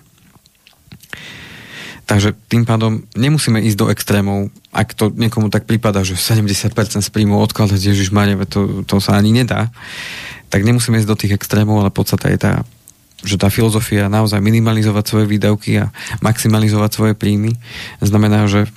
[2.07, 6.71] Takže tým pádom nemusíme ísť do extrémov, ak to niekomu tak prípada, že 70%
[7.03, 9.75] z príjmu odkladať Ježiš Maria, to, to sa ani nedá,
[10.47, 12.53] tak nemusíme ísť do tých extrémov, ale podstata je tá,
[13.25, 17.57] že tá filozofia naozaj minimalizovať svoje výdavky a maximalizovať svoje príjmy
[18.05, 18.69] znamená, že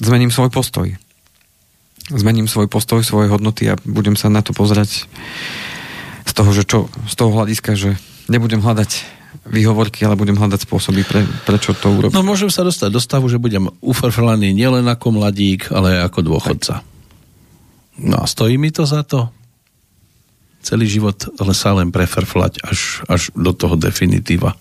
[0.00, 0.96] zmením svoj postoj.
[2.08, 5.04] Zmením svoj postoj, svoje hodnoty a budem sa na to pozerať
[6.24, 8.00] z toho, že čo, z toho hľadiska, že
[8.32, 9.18] nebudem hľadať
[9.48, 12.16] výhovorky, ale budem hľadať spôsoby, pre, prečo to urobiť.
[12.16, 16.20] No môžem sa dostať do stavu, že budem ufrflaný nielen ako mladík, ale aj ako
[16.24, 16.74] dôchodca.
[16.80, 16.96] Tak.
[17.98, 19.28] No a stojí mi to za to?
[20.62, 21.16] Celý život
[21.54, 24.58] sa len preferflať až, až do toho definitíva.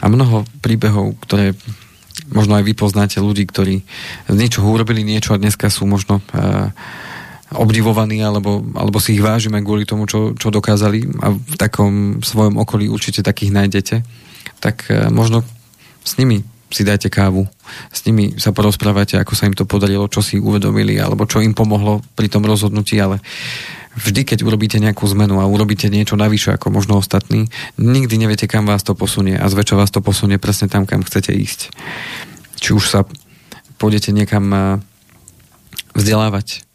[0.00, 1.54] A mnoho príbehov, ktoré
[2.32, 3.84] možno aj vy poznáte ľudí, ktorí
[4.26, 6.72] z niečoho urobili niečo a dneska sú možno uh,
[7.54, 12.58] obdivovaní alebo, alebo si ich vážime kvôli tomu, čo, čo dokázali a v takom svojom
[12.58, 13.96] okolí určite takých nájdete,
[14.58, 15.46] tak uh, možno
[16.02, 17.46] s nimi si dajte kávu,
[17.94, 21.54] s nimi sa porozprávate, ako sa im to podarilo, čo si uvedomili, alebo čo im
[21.54, 23.22] pomohlo pri tom rozhodnutí, ale
[23.96, 27.48] vždy, keď urobíte nejakú zmenu a urobíte niečo navyše ako možno ostatní,
[27.80, 31.32] nikdy neviete, kam vás to posunie a zväčša vás to posunie presne tam, kam chcete
[31.32, 31.72] ísť.
[32.60, 33.00] Či už sa
[33.80, 34.80] pôjdete niekam
[35.96, 36.68] vzdelávať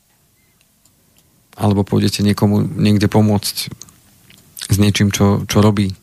[1.62, 3.70] alebo pôjdete niekomu niekde pomôcť
[4.72, 5.94] s niečím, čo, čo robí.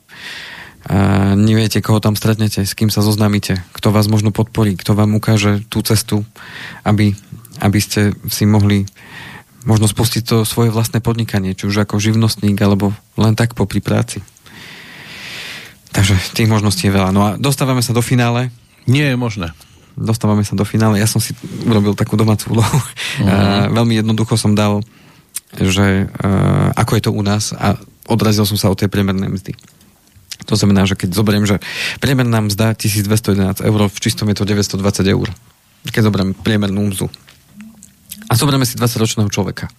[0.89, 5.19] A neviete, koho tam stretnete, s kým sa zoznámite, kto vás možno podporí, kto vám
[5.19, 6.23] ukáže tú cestu,
[6.87, 7.13] aby,
[7.59, 8.87] aby ste si mohli
[9.69, 13.85] možno spustiť to svoje vlastné podnikanie, či už ako živnostník, alebo len tak po pri
[13.85, 14.25] práci.
[15.93, 17.13] Takže tých možností je veľa.
[17.13, 18.49] No a dostávame sa do finále.
[18.89, 19.53] Nie je možné.
[19.93, 20.97] Dostávame sa do finále.
[20.97, 21.37] Ja som si
[21.69, 22.79] urobil takú domácu úlohu.
[23.21, 23.69] Uh-huh.
[23.77, 24.81] veľmi jednoducho som dal,
[25.53, 27.77] že uh, ako je to u nás a
[28.09, 29.53] odrazil som sa od tej priemernej mzdy.
[30.49, 31.61] To znamená, že keď zoberiem, že
[32.01, 34.81] priemerná mzda 1211 eur, v čistom je to 920
[35.13, 35.29] eur.
[35.93, 37.13] keď zoberieme priemernú mzdu.
[38.29, 39.73] A zoberieme si 20-ročného človeka.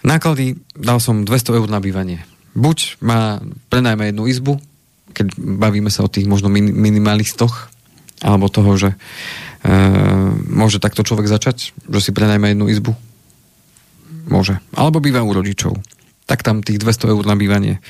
[0.00, 2.24] Náklady dal som 200 eur na bývanie.
[2.56, 4.56] Buď má prenajme jednu izbu,
[5.12, 7.68] keď bavíme sa o tých možno minimalistoch,
[8.24, 8.96] alebo toho, že e,
[10.48, 12.92] môže takto človek začať, že si prenajme jednu izbu.
[14.28, 14.58] Môže.
[14.74, 15.78] Alebo býva u rodičov.
[16.28, 17.80] Tak tam tých 200 eur na bývanie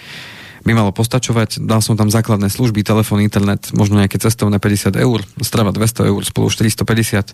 [0.67, 1.65] by malo postačovať.
[1.65, 6.21] Dal som tam základné služby, telefón, internet, možno nejaké cestovné 50 eur, strava 200 eur,
[6.27, 7.33] spolu 450,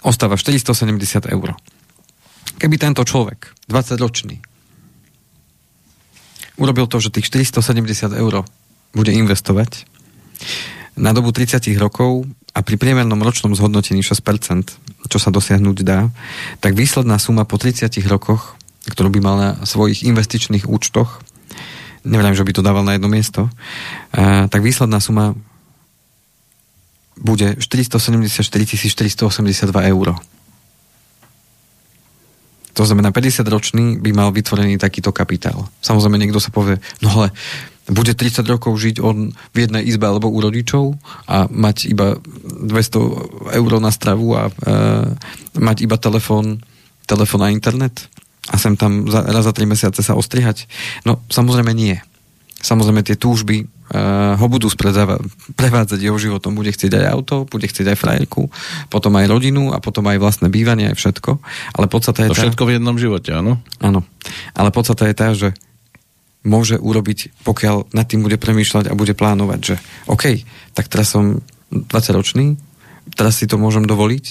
[0.00, 1.56] ostáva 470 eur.
[2.60, 4.40] Keby tento človek, 20-ročný,
[6.60, 8.44] urobil to, že tých 470 eur
[8.92, 9.88] bude investovať
[11.00, 16.10] na dobu 30 rokov a pri priemernom ročnom zhodnotení 6%, čo sa dosiahnuť dá,
[16.60, 18.58] tak výsledná suma po 30 rokoch,
[18.90, 21.22] ktorú by mal na svojich investičných účtoch,
[22.04, 23.48] neviem, že by to dával na jedno miesto,
[24.12, 25.38] a, tak výsledná suma
[27.20, 30.16] bude 474 482 eur.
[32.74, 35.68] To znamená, 50 ročný by mal vytvorený takýto kapitál.
[35.84, 37.28] Samozrejme, niekto sa povie, no ale
[37.90, 40.94] bude 30 rokov žiť on v jednej izbe alebo u rodičov
[41.26, 44.52] a mať iba 200 eur na stravu a e,
[45.58, 46.62] mať iba telefón,
[47.10, 48.06] telefón a internet
[48.46, 50.70] a sem tam za, raz za 3 mesiace sa ostrihať?
[51.02, 51.98] No, samozrejme nie.
[52.62, 54.70] Samozrejme tie túžby ho budú
[55.58, 56.54] prevádzať jeho životom.
[56.54, 58.46] Bude chcieť aj auto, bude chcieť aj frajerku,
[58.86, 61.42] potom aj rodinu a potom aj vlastné bývanie, aj všetko.
[61.74, 62.42] Ale podstata je to tá...
[62.46, 63.58] všetko v jednom živote, áno?
[63.82, 64.06] Áno.
[64.54, 65.58] Ale podstata je tá, že
[66.46, 69.74] môže urobiť, pokiaľ nad tým bude premýšľať a bude plánovať, že
[70.08, 71.42] OK, tak teraz som
[71.74, 72.46] 20 ročný,
[73.18, 74.26] teraz si to môžem dovoliť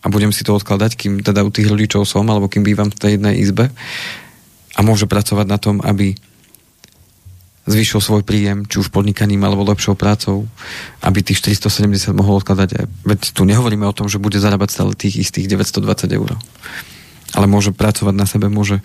[0.00, 3.00] a budem si to odkladať, kým teda u tých rodičov som, alebo kým bývam v
[3.02, 3.68] tej jednej izbe
[4.76, 6.16] a môže pracovať na tom, aby
[7.66, 10.46] zvýšil svoj príjem, či už podnikaním alebo lepšou prácou,
[11.02, 12.86] aby tých 470 mohol odkladať.
[13.02, 16.38] Veď tu nehovoríme o tom, že bude zarábať stále tých istých 920 eur
[17.34, 18.78] ale môže pracovať na sebe, môže,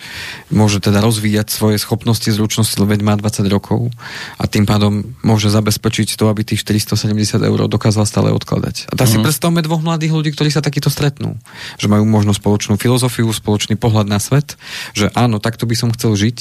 [0.50, 3.94] môže teda rozvíjať svoje schopnosti, zručnosti, veď má 20 rokov
[4.42, 8.89] a tým pádom môže zabezpečiť to, aby tých 470 eur dokázal stále odkladať.
[8.89, 9.26] A tak si mhm.
[9.30, 11.38] predstavme dvoch mladých ľudí, ktorí sa takýto stretnú.
[11.78, 14.58] Že majú možno spoločnú filozofiu, spoločný pohľad na svet,
[14.98, 16.38] že áno, takto by som chcel žiť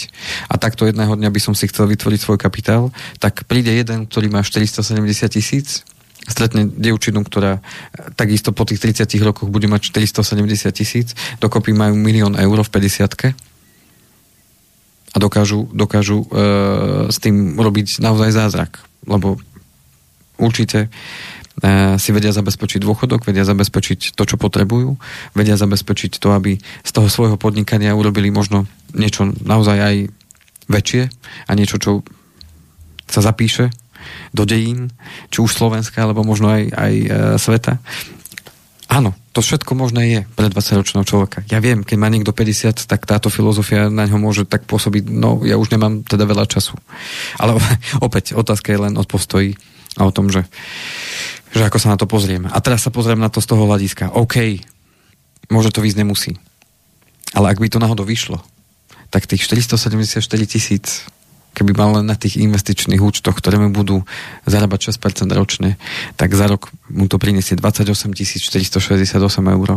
[0.49, 4.33] a takto jedného dňa by som si chcel vytvoriť svoj kapitál, tak príde jeden, ktorý
[4.33, 4.87] má 470
[5.29, 5.85] tisíc
[6.29, 7.61] stretne dievčinu, ktorá e,
[8.17, 13.37] takisto po tých 30 rokoch bude mať 470 tisíc, dokopy majú milión eur v 50
[15.11, 16.27] a dokážu, dokážu e,
[17.11, 18.79] s tým robiť naozaj zázrak.
[19.11, 19.43] Lebo
[20.39, 20.89] určite e,
[21.99, 24.95] si vedia zabezpečiť dôchodok, vedia zabezpečiť to, čo potrebujú,
[25.35, 29.97] vedia zabezpečiť to, aby z toho svojho podnikania urobili možno niečo naozaj aj
[30.71, 31.03] väčšie
[31.51, 32.07] a niečo, čo
[33.11, 33.75] sa zapíše
[34.35, 34.91] do dejín,
[35.29, 37.79] či už Slovenska, alebo možno aj, aj e, sveta.
[38.91, 41.47] Áno, to všetko možné je pre 20-ročného človeka.
[41.47, 45.47] Ja viem, keď má niekto 50, tak táto filozofia na ňo môže tak pôsobiť, no
[45.47, 46.75] ja už nemám teda veľa času.
[47.39, 47.55] Ale
[48.07, 49.55] opäť, otázka je len od postojí
[49.95, 50.43] a o tom, že,
[51.55, 52.51] že ako sa na to pozrieme.
[52.51, 54.11] A teraz sa pozriem na to z toho hľadiska.
[54.11, 54.59] OK,
[55.55, 56.33] môže to výsť nemusí.
[57.31, 58.43] Ale ak by to náhodou vyšlo,
[59.11, 60.19] tak tých 474
[60.51, 61.07] tisíc
[61.55, 64.07] keby mal len na tých investičných účtoch, ktoré mu budú
[64.47, 65.77] zarábať 6% ročne,
[66.15, 69.21] tak za rok mu to priniesie 28 468
[69.55, 69.69] eur.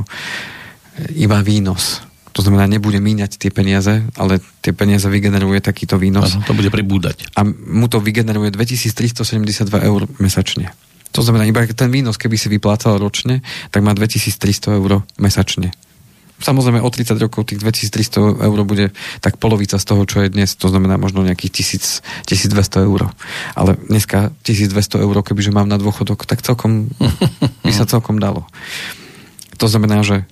[1.17, 2.05] Iba výnos.
[2.33, 6.33] To znamená, nebude míňať tie peniaze, ale tie peniaze vygeneruje takýto výnos.
[6.33, 7.29] Ano, to bude pribúdať.
[7.37, 10.73] A mu to vygeneruje 2372 eur mesačne.
[11.13, 15.69] To znamená, iba ten výnos, keby si vyplácal ročne, tak má 2300 eur mesačne.
[16.41, 18.89] Samozrejme o 30 rokov tých 2300 eur bude
[19.21, 21.79] tak polovica z toho, čo je dnes, to znamená možno nejakých
[22.25, 23.13] 1000, 1200 eur.
[23.53, 26.89] Ale dneska 1200 eur, kebyže mám na dôchodok, tak celkom
[27.63, 28.49] by sa celkom dalo.
[29.61, 30.25] To znamená, že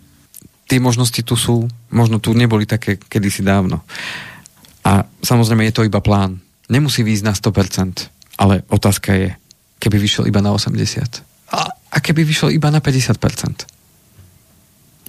[0.65, 3.85] tie možnosti tu sú, možno tu neboli také kedysi dávno.
[4.81, 6.41] A samozrejme je to iba plán.
[6.67, 9.29] Nemusí výjsť na 100%, ale otázka je,
[9.77, 11.23] keby vyšiel iba na 80%.
[11.51, 13.80] A, a keby vyšiel iba na 50%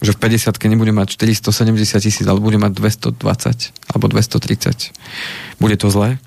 [0.03, 4.91] že v 50 nebude mať 470 tisíc, ale bude mať 220 alebo 230.
[5.62, 6.19] Bude to zlé?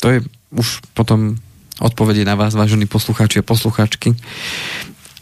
[0.00, 0.18] To je
[0.56, 1.36] už potom
[1.82, 4.16] odpovede na vás, vážení poslucháči a poslucháčky.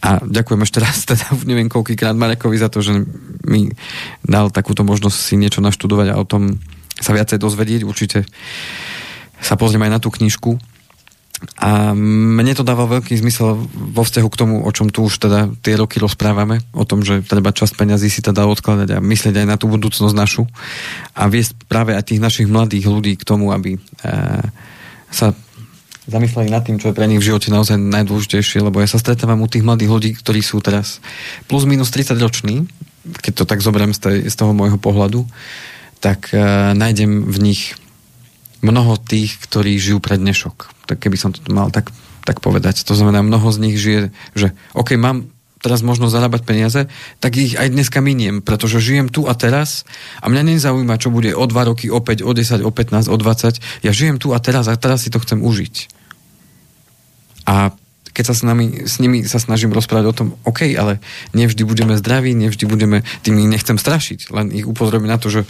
[0.03, 3.03] A ďakujem ešte raz, teda neviem koľkýkrát Marekovi za to, že
[3.43, 3.71] mi
[4.23, 6.59] dal takúto možnosť si niečo naštudovať a o tom
[6.99, 7.81] sa viacej dozvedieť.
[7.83, 8.23] Určite
[9.43, 10.55] sa pozriem aj na tú knižku,
[11.59, 15.51] a mne to dáva veľký zmysel vo vzťahu k tomu, o čom tu už teda
[15.59, 19.47] tie roky rozprávame, o tom, že treba časť peňazí si teda odkladať a myslieť aj
[19.47, 20.47] na tú budúcnosť našu
[21.13, 23.79] a viesť práve aj tých našich mladých ľudí k tomu, aby e,
[25.11, 25.35] sa
[26.07, 29.39] zamysleli nad tým, čo je pre nich v živote naozaj najdôležitejšie, lebo ja sa stretávam
[29.39, 30.99] u tých mladých ľudí, ktorí sú teraz
[31.47, 32.67] plus minus 30 roční,
[33.23, 35.23] keď to tak zoberiem z, tej, z toho môjho pohľadu,
[36.03, 37.61] tak uh, nájdem v nich
[38.63, 40.87] mnoho tých, ktorí žijú pre dnešok.
[40.87, 41.91] Tak keby som to mal tak,
[42.23, 42.87] tak povedať.
[42.87, 45.27] To znamená, mnoho z nich žije, že OK, mám
[45.63, 46.91] teraz možno zarábať peniaze,
[47.23, 49.87] tak ich aj dneska miniem, pretože žijem tu a teraz
[50.19, 53.15] a mňa nezaujíma, čo bude o 2 roky, o 5, o 10, o 15, o
[53.15, 53.87] 20.
[53.87, 55.87] Ja žijem tu a teraz a teraz si to chcem užiť.
[57.47, 57.71] A
[58.11, 60.99] keď sa s, nami, s nimi sa snažím rozprávať o tom, OK, ale
[61.31, 65.47] nevždy budeme zdraví, nevždy budeme, tým nechcem strašiť, len ich upozorím na to, že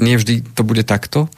[0.00, 1.28] nevždy to bude takto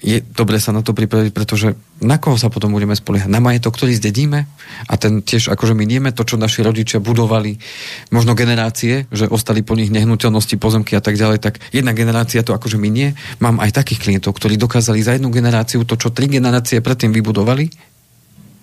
[0.00, 3.28] je dobre sa na to pripraviť, pretože na koho sa potom budeme spoliehať?
[3.28, 4.48] Na majetok, ktorý zdedíme
[4.88, 7.60] a ten tiež akože my nieme to, čo naši rodičia budovali,
[8.08, 12.56] možno generácie, že ostali po nich nehnuteľnosti, pozemky a tak ďalej, tak jedna generácia to
[12.56, 13.12] akože my nie.
[13.44, 17.68] Mám aj takých klientov, ktorí dokázali za jednu generáciu to, čo tri generácie predtým vybudovali,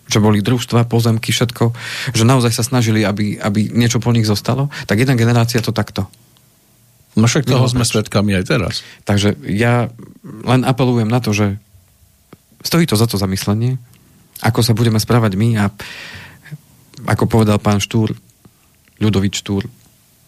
[0.08, 1.76] že boli družstva, pozemky, všetko,
[2.16, 6.08] že naozaj sa snažili, aby, aby niečo po nich zostalo, tak jedna generácia to takto.
[7.18, 8.86] No však toho sme svetkami aj teraz.
[9.02, 9.90] Takže ja
[10.46, 11.58] len apelujem na to, že
[12.62, 13.82] stojí to za to zamyslenie,
[14.46, 15.66] ako sa budeme správať my a
[17.10, 18.14] ako povedal pán Štúr,
[19.02, 19.66] Ľudovič Štúr,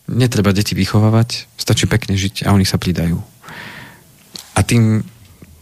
[0.09, 3.21] netreba deti vychovávať, stačí pekne žiť a oni sa pridajú.
[4.57, 5.05] A tým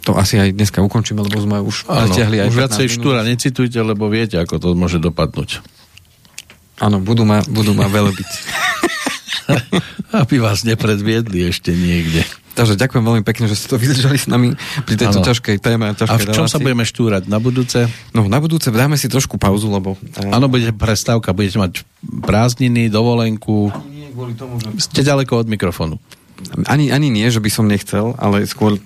[0.07, 4.07] to asi aj dneska ukončíme, lebo sme už natiahli aj Už viacej Štúra necitujte, lebo
[4.07, 5.59] viete, ako to môže dopadnúť.
[6.79, 8.31] Áno, budú ma, budú ma byť.
[10.23, 12.23] Aby vás nepredviedli ešte niekde.
[12.57, 15.27] Takže ďakujem veľmi pekne, že ste to vydržali s nami pri tejto ano.
[15.29, 15.85] ťažkej téme.
[15.85, 16.53] A, ťažkej a v čom relácii.
[16.57, 17.23] sa budeme štúrať?
[17.29, 17.85] Na budúce?
[18.17, 19.93] No, na budúce dáme si trošku pauzu, lebo...
[20.17, 21.71] Eh, Áno, bude prestávka, budete mať
[22.25, 23.69] prázdniny, dovolenku.
[23.93, 24.73] Nie, kvôli tomu, že...
[24.89, 26.01] Ste ďaleko od mikrofónu
[26.69, 28.79] ani, ani nie, že by som nechcel, ale skôr e,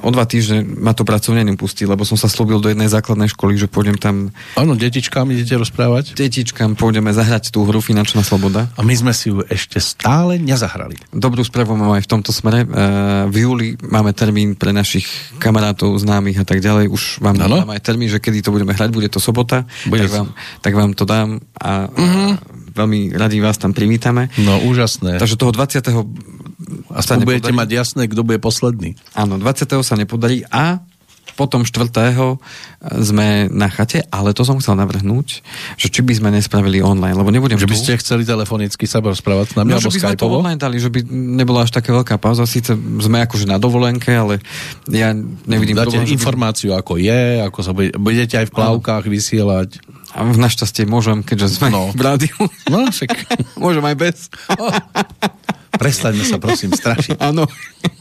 [0.00, 3.60] o dva týždne ma to pracovne nepustí, lebo som sa slúbil do jednej základnej školy,
[3.60, 4.32] že pôjdem tam...
[4.56, 6.16] Áno, detičkám idete rozprávať?
[6.16, 8.72] Detičkám pôjdeme zahrať tú hru Finančná sloboda.
[8.76, 10.96] A my sme si ju ešte stále nezahrali.
[11.12, 12.64] Dobrú správu mám aj v tomto smere.
[12.64, 12.66] E,
[13.28, 16.88] v júli máme termín pre našich kamarátov, známych a tak ďalej.
[16.88, 19.68] Už vám dám aj termín, že kedy to budeme hrať, bude to sobota.
[19.84, 20.28] Bude tak, vám,
[20.64, 22.04] tak vám to dám a, a
[22.74, 24.30] veľmi radi vás tam privítame.
[24.40, 25.18] No, úžasné.
[25.18, 26.49] Takže toho 20.
[26.92, 28.96] Aspoň budete mať jasné, kto bude posledný.
[29.14, 29.66] Áno, 20.
[29.82, 30.82] sa nepodarí a
[31.40, 31.88] potom 4.
[33.00, 35.40] sme na chate, ale to som chcel navrhnúť,
[35.80, 39.46] že či by sme nespravili online, lebo nebudem Že by ste chceli telefonicky sa rozprávať
[39.48, 41.96] s nami, no, alebo že by sme to online dali, že by nebola až taká
[41.96, 44.44] veľká pauza, síce sme akože na dovolenke, ale
[44.92, 45.16] ja
[45.48, 45.80] nevidím...
[45.80, 46.84] Dáte problém, informáciu, by...
[46.84, 49.12] ako je, ako sa bude, budete aj v plavkách ano.
[49.16, 49.70] vysielať.
[50.10, 51.94] A našťastie môžem, keďže sme no.
[51.94, 52.36] v rádiu.
[52.66, 53.14] No, však.
[53.64, 54.16] môžem aj bez.
[55.80, 57.16] Prestaňme sa prosím strašiť.
[57.32, 57.48] Áno.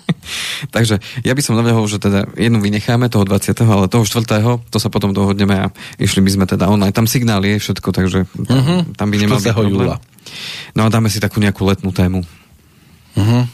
[0.76, 3.56] Takže ja by som navrhol, že teda jednu vynecháme toho 20.
[3.64, 4.28] ale toho 4.
[4.68, 6.92] to sa potom dohodneme a išli by sme teda online.
[6.92, 8.80] Tam signál je všetko, takže tam, uh-huh.
[9.00, 9.56] tam by nemal byť.
[9.56, 9.96] Júla.
[10.76, 12.28] No a dáme si takú nejakú letnú tému.
[13.16, 13.48] Uh-huh.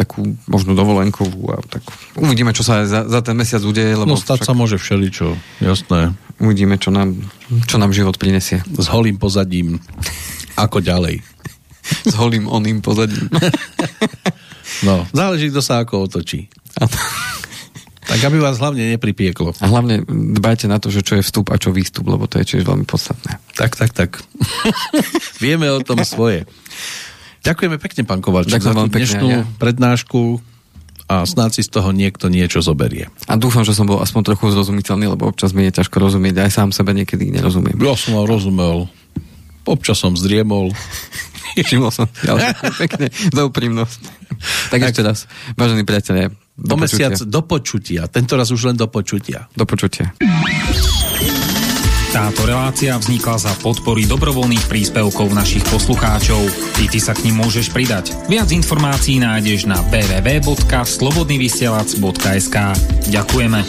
[0.00, 1.84] Takú možno dovolenkovú a tak
[2.16, 3.92] uvidíme, čo sa za, za ten mesiac udeje.
[3.92, 4.48] Lebo no stať však...
[4.48, 6.16] sa môže všeličo, jasné.
[6.40, 7.20] Uvidíme, čo nám,
[7.68, 8.64] čo nám život prinesie.
[8.64, 9.82] S holým pozadím.
[10.56, 11.27] Ako ďalej
[12.04, 13.28] s holým oným pozadím.
[14.86, 16.48] no, záleží, kto sa ako otočí.
[18.08, 19.52] Tak aby vás hlavne nepripieklo.
[19.60, 22.56] A hlavne dbajte na to, že čo je vstup a čo výstup, lebo to je
[22.56, 23.36] tiež veľmi podstatné.
[23.52, 24.10] Tak, tak, tak.
[25.44, 26.48] Vieme o tom svoje.
[27.44, 29.44] Ďakujeme pekne, pán Kovalčík, za tú dnešnú ja.
[29.60, 30.40] prednášku
[31.08, 33.08] a snáď si z toho niekto niečo zoberie.
[33.28, 36.52] A dúfam, že som bol aspoň trochu zrozumiteľný, lebo občas mi je ťažko rozumieť, aj
[36.52, 37.80] sám sebe niekedy nerozumiem.
[37.80, 38.76] Ja som vám rozumel.
[39.64, 40.72] Občas som zdriemol.
[41.66, 42.06] Všimol som.
[42.82, 44.00] Pekne za úprimnosť.
[44.70, 45.26] Tak, tak ešte raz,
[45.58, 46.30] vážení priatelia.
[46.58, 48.10] Do, do mesiac do počutia.
[48.10, 49.46] Tento raz už len do počutia.
[49.54, 50.10] Do počutia.
[52.08, 56.40] Táto relácia vznikla za podpory dobrovoľných príspevkov našich poslucháčov.
[56.74, 58.16] Ty, ty sa k ním môžeš pridať.
[58.32, 62.56] Viac informácií nájdeš na www.slobodnyvysielac.sk
[63.12, 63.60] Ďakujeme.